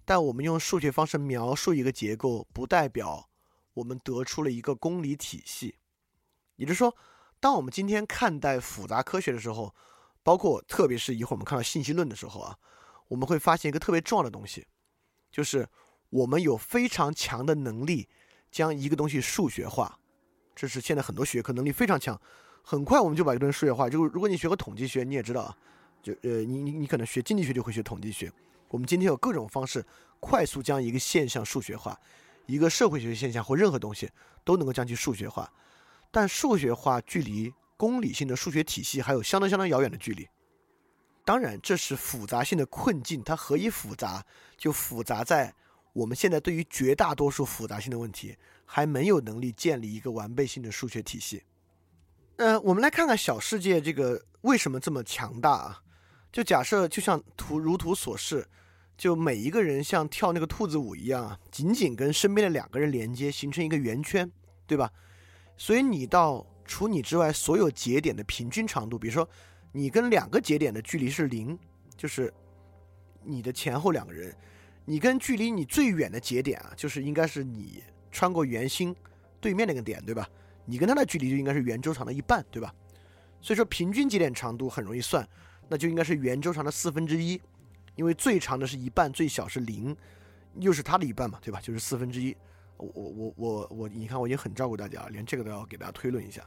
[0.05, 3.27] 但我们用数学方式描述一个结构，不代表
[3.73, 5.77] 我们得出了一个公理体系，
[6.57, 6.95] 也就是说。
[7.43, 9.75] 当我们今天看待复杂科学的时候，
[10.23, 12.57] 包括特别是一会儿我们看到信息论的时候啊，
[13.09, 14.65] 我们会发现一个特别重要的东西，
[15.29, 15.69] 就是
[16.11, 18.09] 我们有非常强的能力
[18.53, 19.99] 将一个东西数学化。
[20.55, 22.17] 这是现在很多学科能力非常强，
[22.63, 23.91] 很快我们就把一个东西数学化。
[23.91, 25.57] 就是如果你学过统计学，你也知道啊，
[26.01, 28.33] 就呃，你你你可能学经济学就会学统计学。
[28.69, 29.85] 我们今天有各种方式
[30.21, 31.99] 快速将一个现象数学化，
[32.47, 34.09] 一个社会学现象或任何东西
[34.45, 35.53] 都能够将其数学化。
[36.13, 40.29] 但数学化距离公理性的数学体系还有相当相当遥远的距离。
[41.25, 43.23] 当然，这是复杂性的困境。
[43.25, 44.25] 它何以复杂？
[44.57, 45.55] 就复杂在
[45.93, 51.43] 我们现在对于绝大多数复杂性的问题还没有能力建立一个完备性的数学体系。
[52.37, 55.83] 呃，我们来看看小世界这个为什么这么强大啊？
[56.33, 58.47] 就假设就像图如图所示，
[58.97, 64.31] 就每一个人像跳那个兔子舞一样，紧紧跟身边的两个人连接，形成一个圆圈，
[64.67, 64.91] 对吧？
[65.57, 69.29] 所以你到除你之外所有节点的平均长度，比如说
[69.73, 71.59] 你跟两个节点的距离是零，
[71.97, 72.33] 就是
[73.23, 74.35] 你的前后两个人，
[74.85, 78.95] 你跟距离你最远的节点啊，就是应该是你穿过圆心
[79.41, 80.29] 对面那个点，对吧？
[80.65, 82.75] 你跟它的距离就应该是圆周长的一半，对吧？
[83.41, 85.29] 所以说平均节点长度很容易算，
[85.69, 87.41] 那就应该是圆周长的四分之一，
[87.97, 89.97] 因为最长的是一半，最小是零，
[90.61, 91.61] 又是它的一半嘛，对吧？
[91.61, 92.37] 就是四分之一。
[92.77, 96.45] 我我我我，你看我已经很照顾大家了，连这个都要给大家推论一下。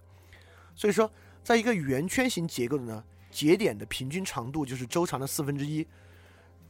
[0.76, 1.10] 所以说，
[1.44, 5.88] 在一个圆圈形结构的呢，节点的平均长度就是周长的四分之一。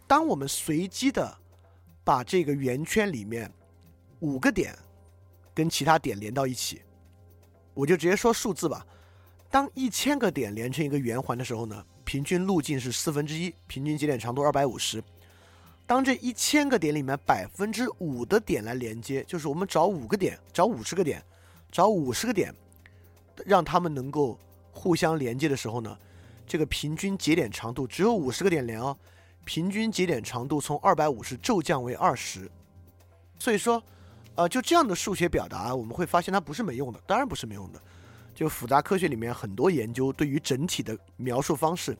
[0.08, 1.36] 当我们随机的
[2.04, 3.52] 把这个圆圈里面
[4.20, 4.78] 五个点
[5.54, 6.82] 跟其他点连到一起，
[7.74, 8.86] 我就直接说数字吧。
[9.50, 15.04] 当一千个点连成一个圆环的时候呢，平均路径是四分之一，平均节点长度二百五十。
[15.88, 21.24] 当这一千个点里面百分之五的点来连接，就是我们找五个点，找五十个点，
[21.72, 22.54] 找五十个点，
[23.46, 24.40] 让他们能够
[24.72, 25.96] 互相连接的时候呢，
[26.48, 28.98] 这个平均节点长度只有五十个点连哦，
[29.44, 32.50] 平均节点长度从二百五十骤降为二十。
[33.38, 33.84] 所以说，
[34.34, 37.80] 呃，就这样的数学表达，我们会发现它不是没用的，当然不是没用的。
[38.34, 41.96] 就复杂科学里面很多研究对于整体的描述方式，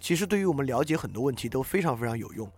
[0.00, 2.50] 其实对于我们了解很多问题都非常非常有用。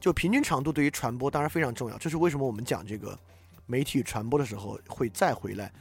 [0.00, 3.18] 就平均长度对于传播当然非常重要，这是为什么我们讲这个
[3.66, 5.72] 媒体与传播的时候会再回来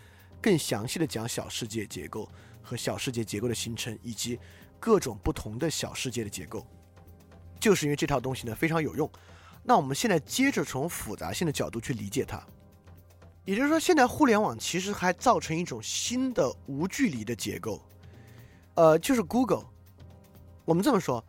[0.41, 2.27] 更详细的讲小世界结构
[2.63, 4.39] 和小世界结构的形成以及
[4.79, 6.65] 各种不同的小世界的结构，
[7.59, 9.09] 就是因为这套东西呢非常有用。
[9.63, 12.41] 那我们现在接着从复杂性的角度去理解它，
[13.45, 17.81] 也就是说，现在互联网其实还造成一种新的无距离的结构，
[18.73, 19.65] 呃，就是 Google。
[20.65, 21.23] 我们这么说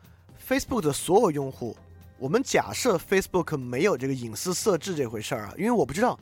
[0.49, 1.77] ，Facebook 的所有用户。
[2.19, 6.19] 我们假设 Facebook 没有这个隐私设置这回事儿啊，因为我不知道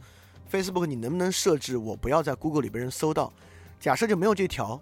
[0.52, 3.32] Facebook 你能不能设置我不要在 Google 里被人搜到。
[3.80, 4.78] 假设就没有这条，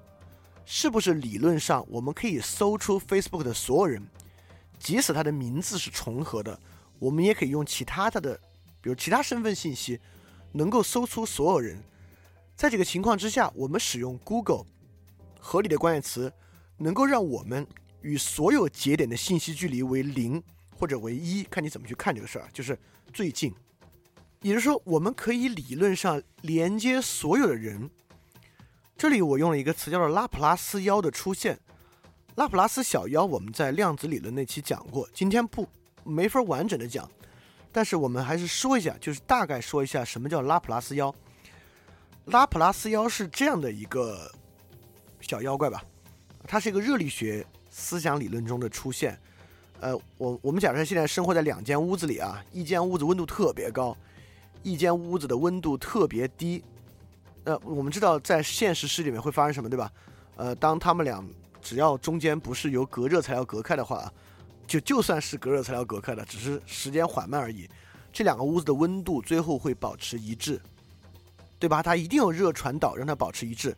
[0.65, 4.03] 是不是理论上我们可以搜出 Facebook 的所有人，
[4.81, 6.59] 即使他的名字是重合的，
[6.99, 8.35] 我们也可以用其他他的，
[8.81, 10.01] 比如其他身份信息，
[10.51, 11.81] 能够搜出所有人。
[12.57, 14.65] 在这个情况之下，我们使用 Google
[15.39, 16.33] 合理的关键词，
[16.77, 17.65] 能够让我们
[18.01, 20.43] 与所有节点的信息距离为零。
[20.85, 22.79] 或者唯一，看你怎么去看这个事儿，就是
[23.11, 23.51] 最近，
[24.43, 27.89] 也就是说，我们可以理论上连接所有的人。
[28.95, 31.59] 这里我用了一个词叫做拉普拉斯妖的出现。
[32.35, 35.67] 拉普拉斯小妖我们在量子理论那期讲过，今天不
[36.03, 37.11] 没法完整的讲，
[37.73, 41.15] 但是我们还是说一下，就是大概说一下什么叫拉普拉斯妖。
[42.27, 44.31] 拉普拉斯妖是这样的一个
[45.23, 45.83] 小妖怪吧，
[46.47, 49.19] 它是一个热力学思想理论中的出现。
[49.81, 53.95] 呃，我我们假设现在生活在两间屋子里啊，一间屋子温度特别高，
[54.63, 56.63] 一间屋子的温度特别低。
[57.45, 59.93] 呃，我们知道在现实世界里面会发生什么，对吧？
[60.37, 61.23] 呃，当他们俩
[61.61, 64.11] 只要中间不是由隔热材料隔开的话，
[64.67, 67.69] 就就算是隔热材料隔开的，只是时间缓慢而已，
[68.11, 70.59] 这两个屋子的温度最后会保持一致，
[71.59, 71.83] 对吧？
[71.83, 73.77] 它一定有热传导让它保持一致。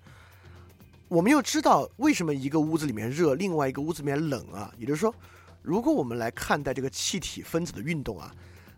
[1.09, 4.73] 我们又知道为什么一个屋子里面热，另外一个屋子里面冷啊？
[4.79, 5.13] 也就是说。
[5.67, 8.33] 如果我们来看待这个气体分子的运动啊，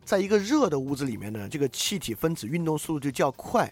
[0.06, 3.70] 在一个热的屋子里面呢，这个气体分子运动速度就较快，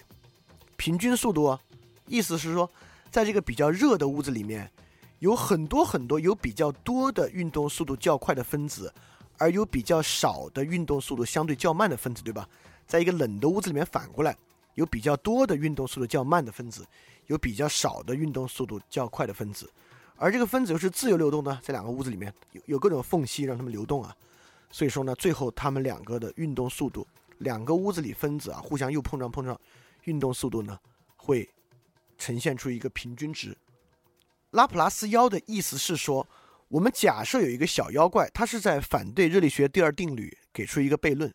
[0.77, 1.59] 平均速度，啊
[2.07, 2.71] 意思是说，
[3.11, 4.71] 在这个比较热的屋子里面，
[5.21, 8.93] 有很多很多有比较多的运动速度较快的分子，
[9.39, 12.47] 而有比较少的运动速度相对较慢的分子，对吧？
[12.87, 14.37] 在一个冷的屋子里面反过来，
[14.75, 16.87] 有比较多的运动速度较慢的分子，
[17.29, 19.73] 有比较少的运动速度较快的分子。
[20.19, 24.17] 而这个分子又是自由流动的，在两个屋子里面有有各种缝隙让它们流动啊，
[24.71, 27.07] 所以说呢，最后它们两个的运动速度，
[27.39, 29.61] 两个屋子里分子啊互相又碰撞碰撞，
[30.05, 30.79] 运动速度呢
[31.17, 31.47] 会
[32.17, 33.55] 呈现出一个平均值。
[34.53, 36.27] 拉普拉斯妖的意思是说，
[36.69, 41.31] 我们假设有一个小妖怪，它是在反对热力学第二定律，给出一个悖论。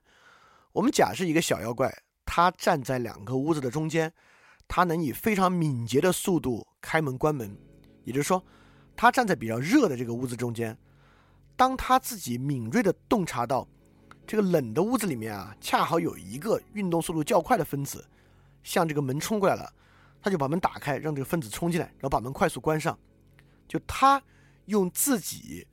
[0.71, 4.11] 我们假设一个小妖怪，它站在两个屋子的中间，
[4.67, 7.55] 它能以非常敏捷的速度开门关门，
[8.05, 8.43] 也就是说。
[8.95, 10.77] 他站在比较热的这个屋子中间，
[11.55, 13.67] 当他自己敏锐地洞察到
[14.27, 18.05] 这个冷的屋子里面啊，恰好有一个运动速度较快的分子
[18.63, 19.73] 向这个门冲过来了，
[20.21, 22.97] 他就把门打开，让这个分子冲进来，然后把门快速关上。
[23.67, 24.21] 就他
[24.65, 25.65] 用自己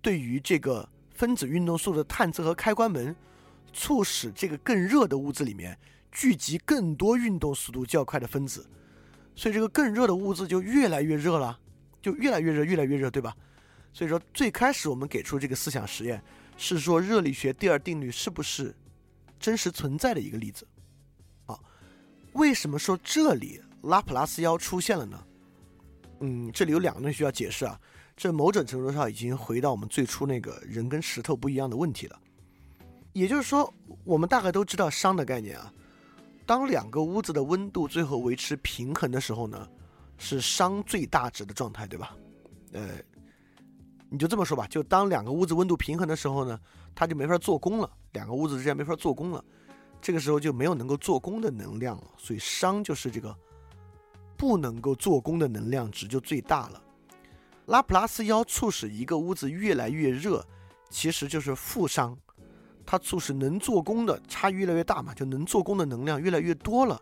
[0.00, 3.14] 对于这个分子运动速度的探测和开关门，
[3.72, 5.78] 促使这个更热的屋子里面
[6.10, 8.66] 聚集更多运动速度较快的分子，
[9.34, 11.58] 所以这个更热的屋子就越来越热了。
[12.02, 13.34] 就越来越热，越来越热，对吧？
[13.94, 16.22] 所以说，最开始我们给出这个思想实验，
[16.56, 18.74] 是说热力学第二定律是不是
[19.38, 20.66] 真实存在的一个例子。
[21.46, 21.62] 好，
[22.32, 25.24] 为什么说这里拉普拉斯妖出现了呢？
[26.20, 27.78] 嗯，这里有两个东西需要解释啊。
[28.16, 32.18] 这某种程度上已经回到我们最初那个人跟石头不一样的问题了。
[33.12, 33.72] 也就是说，
[34.04, 35.72] 我们大概都知道熵的概念啊。
[36.46, 39.68] 当两个屋子的温度最后维持平衡的时候呢？
[40.22, 42.16] 是熵最大值的状态，对吧？
[42.72, 42.88] 呃，
[44.08, 46.58] 你就这么说吧，就当两个屋子温度平衡的时候呢，
[46.94, 49.44] 它就没法做功了，两个屋子之间没法做功了，
[50.00, 53.36] 这个时候就没有能够做功的能量了，所以熵就是这个
[54.36, 56.80] 不能够做功的能量值就最大了。
[57.66, 60.44] 拉普拉斯妖促使一个屋子越来越热，
[60.88, 62.16] 其实就是负熵，
[62.86, 67.00] 它促使能做功的差异越来越大嘛，就能做功的能量越来越多了。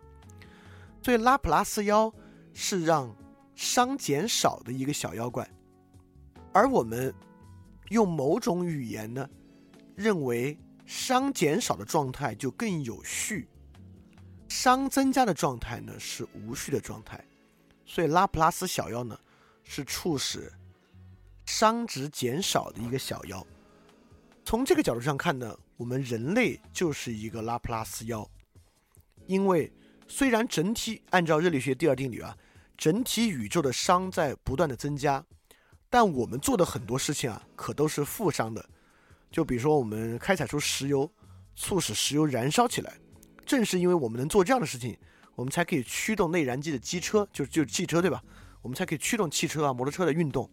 [1.03, 2.13] 所以拉普拉斯妖
[2.53, 3.15] 是让
[3.55, 5.49] 熵减少的一个小妖怪，
[6.51, 7.13] 而我们
[7.89, 9.29] 用某种语言呢，
[9.95, 13.47] 认为熵减少的状态就更有序，
[14.49, 17.23] 熵增加的状态呢是无序的状态，
[17.85, 19.17] 所以拉普拉斯小妖呢
[19.63, 20.51] 是促使
[21.45, 23.45] 熵值减少的一个小妖。
[24.43, 28.29] 从这个角度上看呢，我们人类就是一个拉普拉斯妖，
[29.25, 29.71] 因为。
[30.11, 32.37] 虽然整体按照热力学第二定律啊，
[32.77, 35.25] 整体宇宙的熵在不断的增加，
[35.89, 38.69] 但我们做的很多事情啊，可都是负熵的。
[39.31, 41.09] 就比如说我们开采出石油，
[41.55, 42.93] 促使石油燃烧起来。
[43.45, 44.97] 正是因为我们能做这样的事情，
[45.33, 48.21] 我们才可以驱动内燃机的机车，就就是汽车对吧？
[48.61, 50.51] 我们才可以驱动汽车啊、摩托车的运动。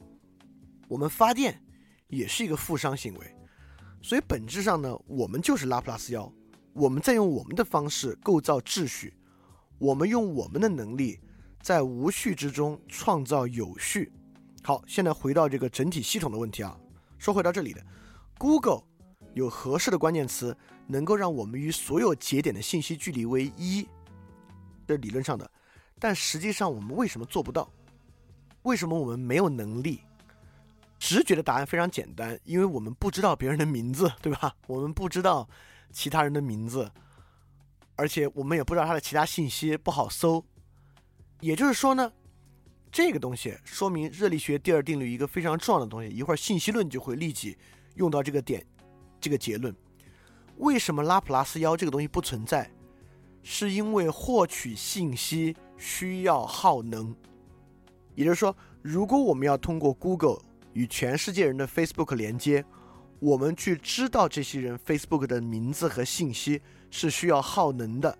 [0.87, 1.61] 我们发电
[2.07, 3.37] 也是一个负熵行为，
[4.01, 6.33] 所以本质上呢，我们就是拉普拉斯妖，
[6.75, 9.13] 我们在用我们的方式构造秩序。
[9.79, 11.21] 我们用我们的能力，
[11.63, 14.13] 在无序之中创造有序。
[14.63, 16.77] 好，现在回到这个整体系统的问题啊。
[17.17, 17.81] 说回到这里的
[18.37, 18.83] ，Google
[19.35, 20.57] 有合适的关键词，
[20.87, 23.89] 能够让我们与所有节点的信息距离为一，
[24.87, 25.49] 这理论上的。
[25.99, 27.71] 但实际上我们为什么做不到？
[28.63, 30.01] 为什么我们没有能力？
[30.99, 34.55] 直觉的答案非常简单，因为我们不知道别人的名字，对吧？
[34.67, 35.49] 我们不知道
[35.93, 36.91] 其他人的名字。
[37.99, 40.45] 而且我们也不知道它的其他信息不好搜，
[41.41, 42.13] 也就是说呢，
[42.93, 46.09] 这个东西说明热力学第二定律一个非常重要的东西。
[46.09, 47.59] 一会儿信息论就会立即
[47.97, 48.65] 用到这个点，
[49.21, 49.75] 这个结论。
[50.59, 52.71] 为什么拉普拉斯妖这个东西不存在？
[53.43, 57.13] 是因为获取信息需要耗能。
[58.15, 60.39] 也就是说，如果我们要通过 Google
[60.73, 62.65] 与全世界人的 Facebook 连接，
[63.19, 66.63] 我们去知道这些人 Facebook 的名字和信息。
[66.91, 68.17] 是需要耗能的，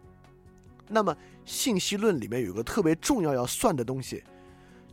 [0.87, 4.23] 那么信息论里面有个特别重要要算的东西，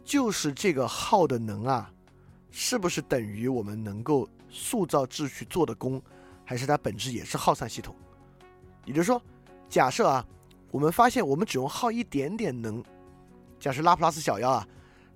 [0.04, 1.92] 就是这个耗的能啊，
[2.52, 6.02] 是不是等于我们能够塑造秩序做的功，
[6.46, 7.94] 还是它本质也是耗散系统？
[8.86, 9.22] 也就是说，
[9.68, 10.26] 假设啊，
[10.72, 12.84] 我们发现我们只用耗一点点能，
[13.60, 14.68] 假设拉普拉斯小妖啊，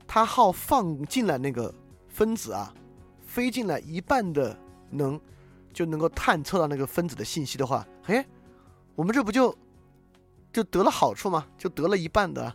[0.07, 1.73] 它耗放进来那个
[2.07, 2.73] 分子啊，
[3.21, 4.57] 飞进来一半的
[4.89, 5.19] 能，
[5.71, 8.25] 就能够探测到那个分子的信息的话，嘿。
[8.99, 9.57] 我们这不就
[10.51, 11.47] 就得了好处吗？
[11.57, 12.53] 就得了一半的，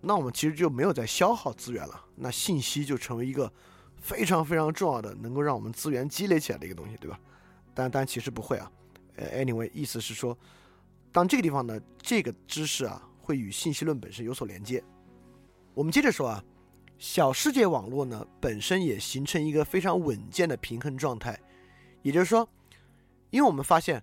[0.00, 2.04] 那我们其实就没有在消耗资源了。
[2.14, 3.52] 那信息就成为一个
[3.96, 7.18] 非常非常重要的，能够让我们资源积累起来的一个东西，对吧？
[7.74, 8.70] 但但其实不会啊。
[9.16, 10.38] 呃，anyway，意思是说，
[11.10, 14.80] 当这个地方呢，这个知识啊，会与信息论本身有所连接。
[15.74, 16.44] 我们接着说啊，
[16.96, 21.36] 小世界网络呢，本身也形成一个非常稳健的平衡状态。
[22.02, 22.48] 也就是说，
[23.30, 24.00] 因为我们发现。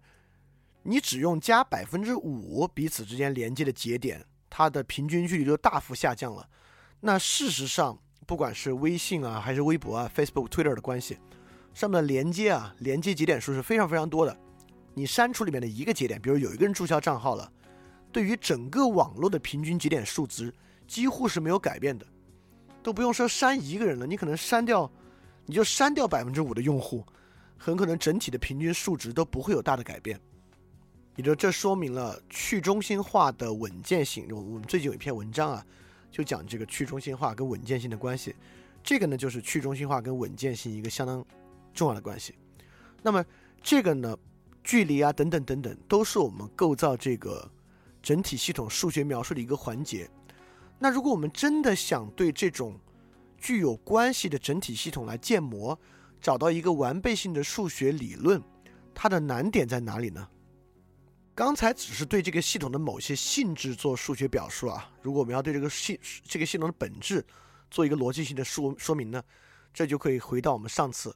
[0.90, 6.48] 你只用加百分之五彼此之间连接的节点，它的平均距离就大幅下降了。
[7.02, 11.18] 那事实上，不管是微信啊，还是微博啊、Facebook、Twitter 的关系，
[11.74, 14.38] 上面的连接啊，连接节点数是非常非常多的。
[14.94, 17.52] 你删除里面的一个节点，比如有一个人注销账号了，
[18.10, 20.54] 对于整个网络的平均节点数值
[20.88, 22.08] 几乎是没有改变的。
[22.82, 24.90] 都不用说删一个人了，你可能删掉，
[25.46, 27.06] 你就删掉百分之五的用户，
[27.58, 30.18] 很可能整体的平均数值都不会有大的改变。
[31.18, 34.28] 也就这说明了去中心化的稳健性。
[34.30, 35.66] 我我们最近有一篇文章啊，
[36.12, 38.36] 就讲这个去中心化跟稳健性的关系。
[38.84, 41.26] 这个呢，就是去中心化跟稳健性一个相当
[41.74, 42.36] 重要的关系。
[43.02, 43.26] 那么
[43.64, 44.16] 这个呢，
[44.64, 47.50] 距离啊等等等等，都是我们构造这个
[48.04, 50.08] 整体系统数学描述的一个环节。
[50.78, 52.80] 那如果我们真的想对这种
[53.40, 55.78] 具有关系的整体系统来建模，
[56.22, 58.40] 找到一个完备性的数学理论，
[58.94, 60.28] 它的难点在哪里呢？
[61.38, 67.24] 刚才只是对这个系统的某些性质做数学表述啊，如果我们要对这个系这个系统的本质
[67.70, 69.24] 做一个逻辑性的说说明呢，
[69.72, 71.16] 这就可以回到我们上次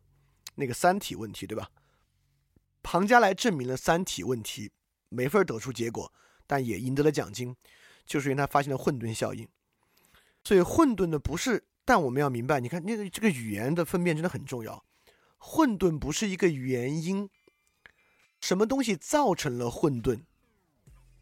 [0.54, 1.68] 那个三体问题，对吧？
[2.84, 4.70] 庞加莱证明了三体问题，
[5.10, 6.14] 没法得出结果，
[6.46, 7.56] 但也赢得了奖金，
[8.06, 9.48] 就是因为他发现了混沌效应。
[10.44, 14.86] 所以混沌的不是，但我们要明白，你看那个这个语言的分辨真的很重要，
[15.40, 17.28] 混沌不是一个原因。
[18.42, 20.20] 什么东西造成了混沌？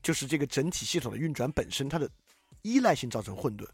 [0.01, 2.09] 就是这个整体系统的运转本身，它的
[2.61, 3.67] 依赖性造成混沌。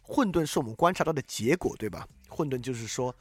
[0.00, 2.08] 混沌是我们观察到的结果，对吧？
[2.28, 3.14] 混沌就是说，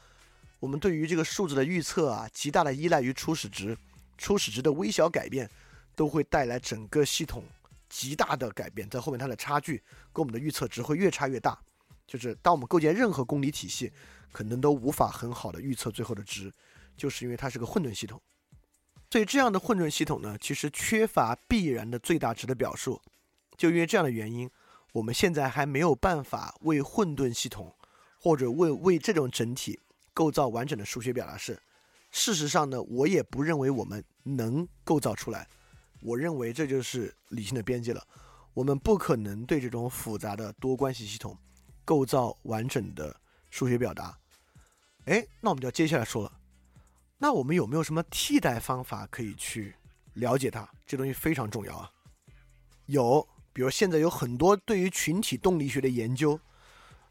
[0.60, 3.76] 我们对于这个数字的预测啊，极大的依赖于初始值，
[4.18, 5.50] 初始值的微小改变
[5.96, 7.44] 都会带来整个系统
[7.90, 9.78] 极大的改变，在后面它的差距
[10.14, 11.60] 跟我们的预测值会越差越大。
[12.06, 13.92] 就是当我们构建任何公理体系，
[14.32, 16.54] 可能都无法很好的预测最后的值，
[16.96, 18.22] 就是因为它是个混沌系统。
[19.12, 23.02] 所以这样的混沌系统呢，其实缺乏必然的最大值的表述。
[23.58, 24.50] 就因为这样的原因，
[24.94, 27.76] 我们现在还没有办法为混沌系统，
[28.18, 29.78] 或者为为这种整体
[30.14, 31.62] 构造完整的数学表达式。
[32.10, 35.46] 事实上呢，我也不认为我们能构造出来。
[36.02, 38.02] 我认为这就是理性的边界了。
[38.54, 41.38] 我们不可能对这种复杂的多关系系统
[41.84, 43.14] 构造完整的
[43.50, 44.18] 数学表达。
[45.06, 46.32] 哎，那我们就要接下来说了。
[47.24, 49.76] 那我们有没有什么替代方法可以去
[50.14, 50.68] 了解它？
[50.88, 51.88] 这东西非常重要啊。
[52.88, 56.40] 有，比如现在有很多对于群体动力学的研究，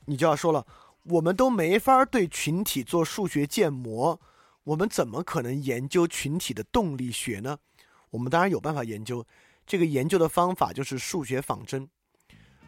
[0.06, 0.66] 你就要说了，
[1.04, 4.20] 我们都没法对群体做数学建模，
[4.64, 7.56] 我们怎么可能研究群体的动力学呢？
[8.10, 9.24] 我们当然有办法研究，
[9.64, 11.88] 这个研究的方法就是数学仿真。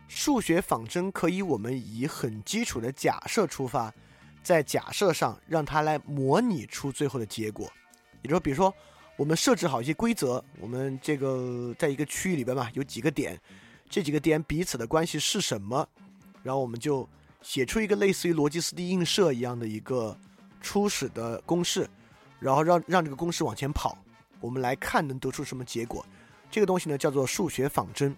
[0.06, 3.92] 数学仿真可以我们以很基础的假设出发。
[4.42, 7.70] 在假设上让它来模拟出最后的结果，
[8.22, 8.74] 也就是说，比如说
[9.16, 13.40] 我们设置好一些规则，我们这个在一个区域里边嘛，有几个点，
[13.88, 15.88] 这几个点彼此的关系是什么？
[16.42, 17.08] 然后我们就
[17.40, 20.18] 写出一个类似于逻辑四 D 映射一样的一个
[20.60, 21.88] 初始的公式，
[22.40, 23.96] 然后让让这个公式往前跑，
[24.40, 26.04] 我们来看能得出什么结果。
[26.50, 28.14] 这个东西呢叫做数学仿真。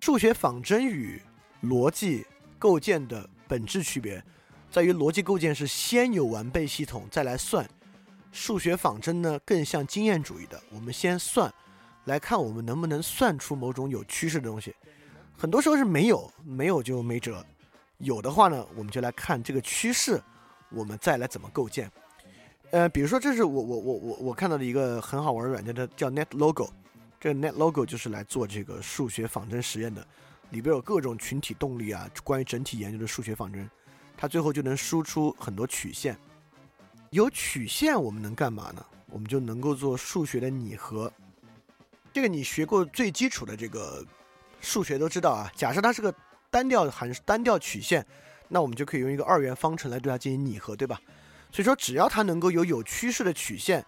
[0.00, 1.20] 数学仿真与
[1.62, 2.24] 逻辑
[2.58, 4.24] 构建的本质区别。
[4.70, 7.66] 在于逻辑构建是先有完备系统再来算，
[8.30, 11.52] 数学仿真呢更像经验主义的，我们先算，
[12.04, 14.74] 来看我们能不能算出某种有趋势的东西。
[15.36, 17.42] 很多时候是没有，没有就没辙；
[17.98, 20.20] 有的话呢，我们就来看这个趋势，
[20.68, 21.90] 我们再来怎么构建。
[22.70, 26.68] 呃，比如说这是我我我我我看到的一个很好玩的软件，它叫 NetLogo，
[27.18, 30.06] 这 NetLogo 就是来做这个数学仿真实验的，
[30.50, 33.68] 里边有各种群体动力啊，关于整体研究的数学仿真。
[34.20, 36.18] 它最后就能输出很多曲线，
[37.10, 38.84] 有曲线我们能干嘛呢？
[39.06, 41.10] 我们就能够做数学的拟合。
[42.12, 44.04] 这个你学过最基础的这个
[44.60, 45.48] 数学都知道啊。
[45.54, 46.12] 假设它是个
[46.50, 48.04] 单调函数单调曲线，
[48.48, 51.00] 那我们就可以用一个二元方程来对它进行拟合，对吧？
[51.52, 53.86] 所以说，只要它能够有有趋势的曲线，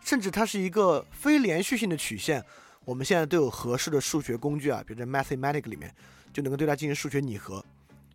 [0.00, 2.42] 甚至它是一个非连续性的曲线，
[2.84, 5.92] 我们现在都有合适的数学工具啊，比如在 Mathematic 里面
[6.32, 7.64] 就能够对它进行数学拟合，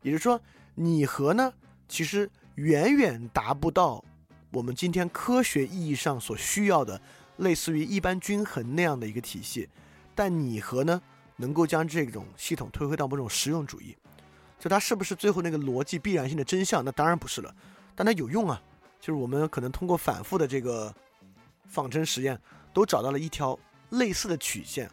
[0.01, 0.41] 也就是说。
[0.80, 1.51] 拟合呢，
[1.88, 4.03] 其实远远达不到
[4.51, 7.01] 我们今天科学意义上所需要的，
[7.38, 9.67] 类似于一般均衡那样的一个体系。
[10.13, 11.01] 但拟合呢，
[11.36, 13.97] 能够将这种系统推回到某种实用主义。
[14.59, 16.86] 就它是不是最后那个逻辑必然性的真相？
[16.86, 17.51] 那当然不是了。
[17.95, 18.61] 但它有用啊，
[18.99, 20.93] 就是我们可能通过反复的这个
[21.67, 22.39] 仿真实验，
[22.71, 23.57] 都找到了一条
[23.89, 24.88] 类似的曲线。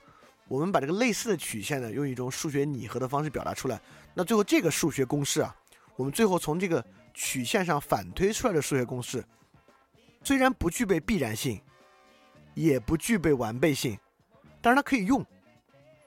[0.49, 3.79] 我们把这个类似的曲线呢，用一种数学拟合的方式表达出来。
[4.15, 5.55] 那最后这个数学公式啊。
[5.97, 9.25] 我们最后从这个曲线上反推出来的数学公式，
[10.23, 11.61] 虽然不具备必然性，
[12.55, 13.99] 也不具备完备性，
[14.61, 15.25] 但是它可以用。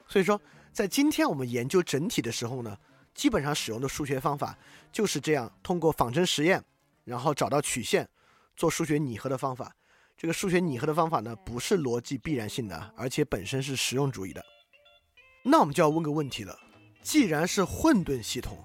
[0.07, 0.39] 所以说，
[0.71, 2.77] 在今天我们研究整体的时候呢，
[3.13, 4.57] 基本上使用的数学方法
[4.91, 6.63] 就是这样：通过仿真实验，
[7.03, 8.07] 然后找到曲线，
[8.55, 9.73] 做数学拟合的方法。
[10.17, 14.43] 这个数学拟合的方法呢，不是逻辑必然性的，而且本身是实用主义的。
[15.43, 16.57] 那我们就要问个问题了：
[17.01, 18.57] 既然是混沌系统，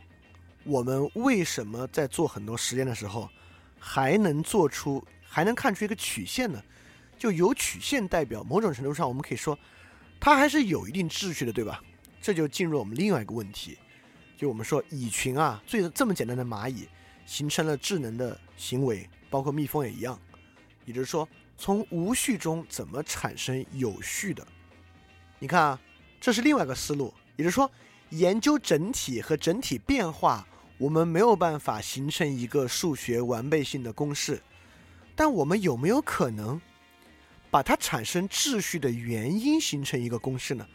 [0.64, 3.28] 我们为什么在做很多实验的时候，
[3.78, 6.62] 还能做出还能看出一个曲线呢？
[7.18, 9.58] 就有曲线代表某种程度上，我们可以说，
[10.20, 11.82] 它还是有一定秩序的，对吧？
[12.20, 13.76] 这就进入我们另外一个问题，
[14.36, 16.88] 就我们说蚁群啊，最这么简单的蚂蚁，
[17.26, 20.18] 形成了智能的行为，包括蜜蜂也一样。
[20.84, 24.46] 也就是说，从无序中怎么产生有序的？
[25.40, 25.80] 你看啊，
[26.20, 27.70] 这是另外一个思路，也就是说，
[28.10, 30.46] 研究整体和整体变化。
[30.82, 34.42] 我们没有办法形成一个数学完备性的公式，
[35.14, 36.60] 但我们有没有可能
[37.52, 40.66] 把它产生秩序的原因形成一个公式呢？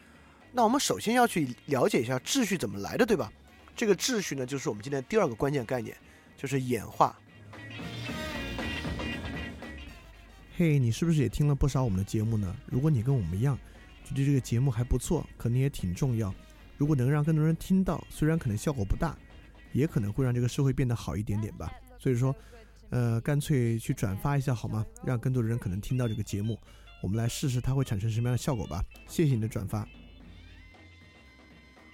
[0.54, 3.30] 那我们首先要去了解一下秩序怎么来的，对吧？
[3.76, 5.94] 这个秩序呢，就是我们今天第二个关键概念，
[6.38, 7.14] 就是演化。
[10.56, 12.56] 嘿，你是不是也听了不少我们的节目呢？
[12.66, 13.60] 如果你跟我们一样，
[14.06, 16.34] 觉得这个节目还不错，可能也挺重要。
[16.78, 19.14] 如果能让更多人听到，虽然可能效果不大。
[19.78, 21.72] 也可能会让这个社会变得好一点点吧。
[22.00, 22.36] 所以说
[22.90, 24.86] 呃干脆去转发一下好吗？
[25.04, 26.60] 让更多的人可能听到这个节目
[27.02, 28.84] 我们来试试它会产生什么样的效果吧。
[29.08, 29.88] 谢谢你的转发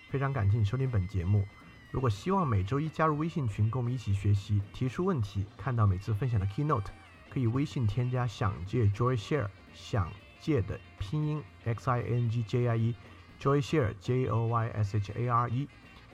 [0.10, 1.44] 非常感谢你收听本节目。
[1.92, 6.88] 如果希望每周一加入微信群跟我们一起学习提出问题看到每次分享的 keynote
[7.30, 12.96] 可以微信添加想借 joy share 想借的拼音 xingjie
[13.40, 15.68] joy share j oy share